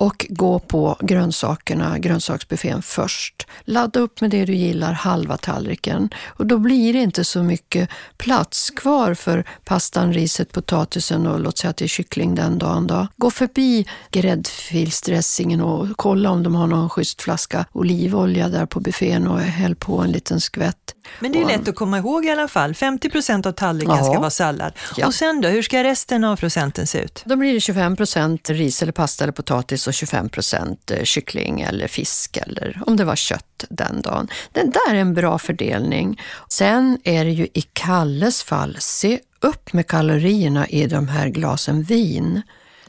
och 0.02 0.26
gå 0.30 0.60
på 0.60 0.98
grönsakerna, 1.00 2.00
grönsaksbuffén 2.00 2.82
först. 2.82 3.48
Ladda 3.64 4.00
upp 4.00 4.22
med 4.22 4.30
det 4.30 4.46
du 4.46 4.54
gillar, 4.56 4.94
halva 4.94 5.38
tallriken. 5.38 6.10
Och 6.28 6.46
då 6.46 6.58
blir 6.58 6.94
det 6.94 7.00
inte 7.00 7.24
så 7.24 7.44
mycket 7.44 7.90
plats 8.18 8.70
kvar 8.70 9.14
för 9.14 9.44
pastan, 9.66 10.14
riset, 10.14 10.52
potatisen 10.52 11.28
och 11.28 11.40
låt 11.40 11.58
säga 11.58 11.72
att 11.72 11.78
det 11.78 11.86
är 11.86 11.88
kyckling 11.88 12.36
den 12.36 12.60
dagen. 12.60 12.88
Då. 12.88 13.08
Gå 13.18 13.32
förbi 13.32 13.88
gräddfilsdressingen 14.12 15.62
och 15.62 15.88
kolla 15.96 16.30
om 16.30 16.44
de 16.44 16.56
har 16.56 16.68
någon 16.68 16.90
schysst 16.90 17.22
flaska 17.22 17.66
olivolja 17.72 18.50
där 18.50 18.66
på 18.66 18.80
buffén 18.80 19.28
och 19.28 19.40
häll 19.40 19.76
på 19.76 20.00
en 20.00 20.12
liten 20.12 20.42
skvätt. 20.42 20.96
Men 21.20 21.32
det 21.32 21.42
är 21.42 21.46
lätt 21.46 21.68
att 21.68 21.76
komma 21.76 21.98
ihåg 21.98 22.26
i 22.26 22.30
alla 22.30 22.48
fall. 22.48 22.76
50 22.76 23.10
procent 23.10 23.46
av 23.46 23.52
tallriken 23.52 23.96
ja. 23.96 24.04
ska 24.04 24.20
vara 24.20 24.30
sallad. 24.30 24.74
Ja. 24.98 25.08
Och 25.08 25.14
sen 25.14 25.42
då, 25.42 25.48
hur 25.48 25.62
ska 25.62 25.84
resten 25.84 26.24
av 26.24 26.36
procenten 26.36 26.88
se 26.88 27.00
ut? 27.00 27.22
Då 27.26 27.36
blir 27.36 27.54
det 27.54 27.60
25 27.60 27.96
procent 27.96 28.50
ris 28.50 28.82
eller 28.82 28.92
pasta 28.92 29.24
eller 29.24 29.34
potatis 29.34 29.88
och 29.88 29.94
25 29.94 30.30
procent 30.30 30.92
eh, 30.92 31.04
kyckling 31.04 31.62
eller 31.62 31.88
fisk 31.88 32.38
eller 32.38 32.82
om 32.86 32.98
det 32.98 33.04
var 33.04 33.16
kött 33.16 33.66
den 33.70 34.02
dagen. 34.02 34.28
Den 34.52 34.72
där 34.72 34.96
är 34.96 35.00
en 35.00 35.14
bra 35.14 35.40
fördelning. 35.40 36.22
Sen 36.50 37.00
är 37.04 37.26
det 37.26 37.32
ju 37.32 37.48
i 37.54 37.62
Kalles 37.74 38.44
fall, 38.44 38.78
se 38.80 39.20
upp 39.40 39.74
med 39.74 39.88
kalorierna 39.88 40.68
i 40.68 40.88
de 40.88 41.08
här 41.08 41.28
glasen 41.28 41.84
vin. 41.84 42.42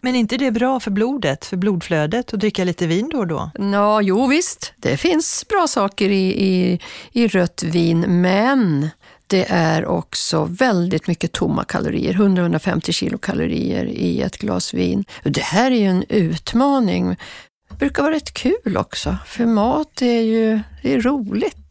Men 0.05 0.15
är 0.15 0.19
inte 0.21 0.37
det 0.37 0.51
bra 0.51 0.81
för 0.81 0.91
blodet, 0.91 1.45
för 1.45 1.57
blodflödet 1.57 2.35
att 2.35 2.41
dricka 2.41 2.65
lite 2.65 2.87
vin 2.87 3.09
då 3.09 3.19
och 3.19 3.27
då? 3.27 3.51
Ja, 3.73 4.03
jo 4.03 4.27
visst, 4.27 4.73
det 4.77 4.97
finns 4.97 5.45
bra 5.49 5.67
saker 5.69 6.09
i, 6.09 6.45
i, 6.45 6.81
i 7.13 7.29
rött 7.29 7.63
vin, 7.63 8.01
men 8.01 8.89
det 9.27 9.47
är 9.49 9.87
också 9.87 10.45
väldigt 10.45 11.07
mycket 11.07 11.33
tomma 11.33 11.65
kalorier, 11.65 12.13
100-150 12.15 12.93
kilokalorier 12.93 13.85
i 13.85 14.23
ett 14.23 14.39
glas 14.39 14.75
vin. 14.75 15.05
Det 15.23 15.43
här 15.43 15.71
är 15.71 15.77
ju 15.77 15.87
en 15.87 16.05
utmaning. 16.09 17.17
Det 17.69 17.79
brukar 17.79 18.03
vara 18.03 18.15
rätt 18.15 18.35
kul 18.35 18.77
också, 18.77 19.17
för 19.27 19.47
mat 19.47 20.03
är 20.03 20.21
ju 20.21 20.61
det 20.83 20.95
är 20.95 21.01
roligt. 21.01 21.62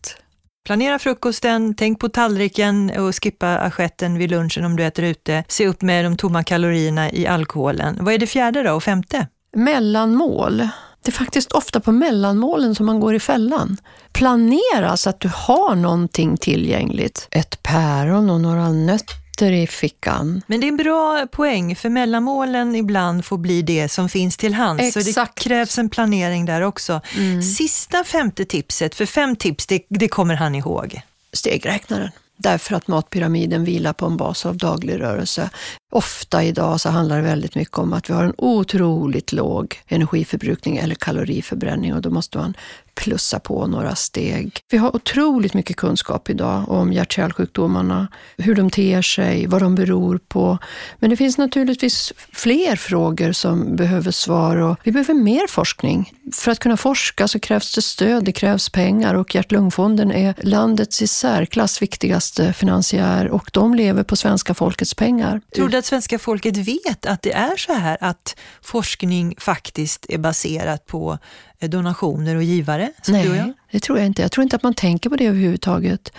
Planera 0.66 1.00
frukosten, 1.00 1.76
tänk 1.76 2.00
på 2.00 2.10
tallriken 2.10 2.92
och 2.98 3.24
skippa 3.24 3.58
assietten 3.58 4.18
vid 4.18 4.32
lunchen 4.32 4.66
om 4.66 4.76
du 4.76 4.84
äter 4.86 5.06
ute. 5.06 5.44
Se 5.48 5.68
upp 5.68 5.82
med 5.82 6.06
de 6.06 6.18
tomma 6.18 6.44
kalorierna 6.44 7.12
i 7.12 7.28
alkoholen. 7.28 7.98
Vad 8.02 8.14
är 8.14 8.18
det 8.18 8.28
fjärde 8.28 8.64
då 8.64 8.74
och 8.74 8.84
femte? 8.84 9.28
Mellanmål. 9.56 10.58
Det 11.04 11.10
är 11.10 11.12
faktiskt 11.12 11.52
ofta 11.52 11.80
på 11.80 11.92
mellanmålen 11.92 12.76
som 12.76 12.86
man 12.86 13.00
går 13.00 13.16
i 13.16 13.20
fällan. 13.20 13.78
Planera 14.12 14.98
så 14.98 15.10
att 15.10 15.20
du 15.20 15.32
har 15.34 15.76
någonting 15.76 16.38
tillgängligt. 16.38 17.28
Ett 17.32 17.64
päron 17.64 18.30
och 18.30 18.42
några 18.42 18.70
nötter 18.70 19.21
sitter 19.42 19.52
i 19.52 19.68
fickan. 19.68 20.42
Men 20.48 20.60
det 20.60 20.68
är 20.68 20.70
en 20.70 20.78
bra 20.78 21.28
poäng, 21.32 21.76
för 21.76 21.90
mellanmålen 21.90 22.76
ibland 22.76 23.26
får 23.26 23.38
bli 23.38 23.62
det 23.62 23.90
som 23.90 24.10
finns 24.10 24.38
till 24.38 24.54
hands. 24.54 24.84
Exakt. 24.84 25.06
Så 25.06 25.22
det 25.22 25.28
krävs 25.36 25.78
en 25.78 25.90
planering 25.90 26.46
där 26.46 26.62
också. 26.62 27.02
Mm. 27.18 27.42
Sista 27.42 28.04
femte 28.04 28.46
tipset, 28.46 28.96
för 28.96 29.06
fem 29.06 29.36
tips, 29.36 29.68
det, 29.68 29.84
det 29.90 30.08
kommer 30.08 30.36
han 30.36 30.56
ihåg. 30.56 31.02
Stegräknaren. 31.34 32.10
Därför 32.38 32.76
att 32.76 32.88
matpyramiden 32.88 33.66
vilar 33.66 33.94
på 33.94 34.06
en 34.06 34.18
bas 34.18 34.46
av 34.46 34.58
daglig 34.58 35.00
rörelse. 35.00 35.50
Ofta 35.94 36.44
idag 36.44 36.82
så 36.82 36.90
handlar 36.90 37.16
det 37.16 37.22
väldigt 37.22 37.56
mycket 37.56 37.78
om 37.78 37.94
att 37.94 38.10
vi 38.10 38.14
har 38.14 38.24
en 38.24 38.34
otroligt 38.38 39.32
låg 39.32 39.82
energiförbrukning 39.88 40.78
eller 40.78 40.96
kaloriförbränning 40.96 41.94
och 41.94 42.02
då 42.02 42.10
måste 42.10 42.38
man 42.38 42.54
plussa 42.96 43.40
på 43.40 43.68
några 43.68 43.96
steg. 43.96 44.60
Vi 44.70 44.78
har 44.78 44.96
otroligt 44.96 45.54
mycket 45.54 45.76
kunskap 45.76 46.30
idag 46.30 46.70
om 46.70 46.94
hjärt-kärlsjukdomarna, 46.94 48.08
hur 48.38 48.56
de 48.56 48.70
ter 48.70 49.02
sig, 49.02 49.48
vad 49.48 49.62
de 49.62 49.76
beror 49.76 50.20
på. 50.28 50.58
Men 51.00 51.10
det 51.10 51.18
finns 51.18 51.38
naturligtvis 51.38 52.14
fler 52.32 52.76
frågor 52.76 53.32
som 53.32 53.76
behöver 53.76 54.12
svar 54.12 54.58
och 54.58 54.78
vi 54.84 54.92
behöver 54.92 55.14
mer 55.14 55.48
forskning. 55.48 56.14
För 56.34 56.52
att 56.52 56.60
kunna 56.60 56.78
forska 56.78 57.28
så 57.28 57.40
krävs 57.40 57.76
det 57.76 57.82
stöd, 57.82 58.24
det 58.24 58.32
krävs 58.32 58.70
pengar 58.70 59.14
och 59.14 59.36
Hjärt-Lungfonden 59.36 60.12
är 60.12 60.34
landets 60.38 61.02
i 61.02 61.08
särklass 61.08 61.82
viktigaste 61.82 62.54
finansiär 62.54 63.28
och 63.28 63.50
de 63.54 63.76
lever 63.76 64.04
på 64.04 64.16
svenska 64.16 64.54
folkets 64.54 64.94
pengar. 64.94 65.42
Tror 65.56 65.70
du 65.70 65.81
att 65.82 65.86
svenska 65.86 66.20
folket 66.20 66.58
vet 66.58 67.06
att 67.06 67.22
det 67.22 67.34
är 67.34 67.58
så 67.58 67.74
här 67.74 67.98
att 68.02 68.36
forskning 68.62 69.36
faktiskt 69.38 70.06
är 70.10 70.18
baserat 70.18 70.86
på 70.86 71.18
donationer 71.60 72.36
och 72.36 72.44
givare? 72.44 72.92
Nej, 73.08 73.54
det 73.72 73.80
tror 73.80 73.98
jag 73.98 74.08
inte. 74.08 74.22
Jag 74.22 74.32
tror 74.32 74.44
inte 74.44 74.56
att 74.56 74.64
man 74.64 74.74
tänker 74.74 75.10
på 75.10 75.16
det 75.16 75.26
överhuvudtaget. 75.26 76.14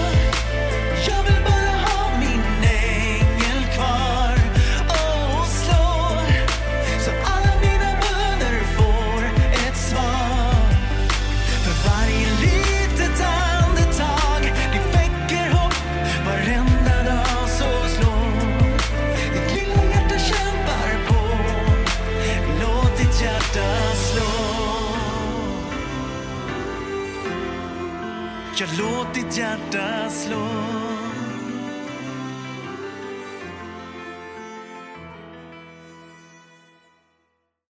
hjärta 29.37 30.09
slår. 30.09 30.62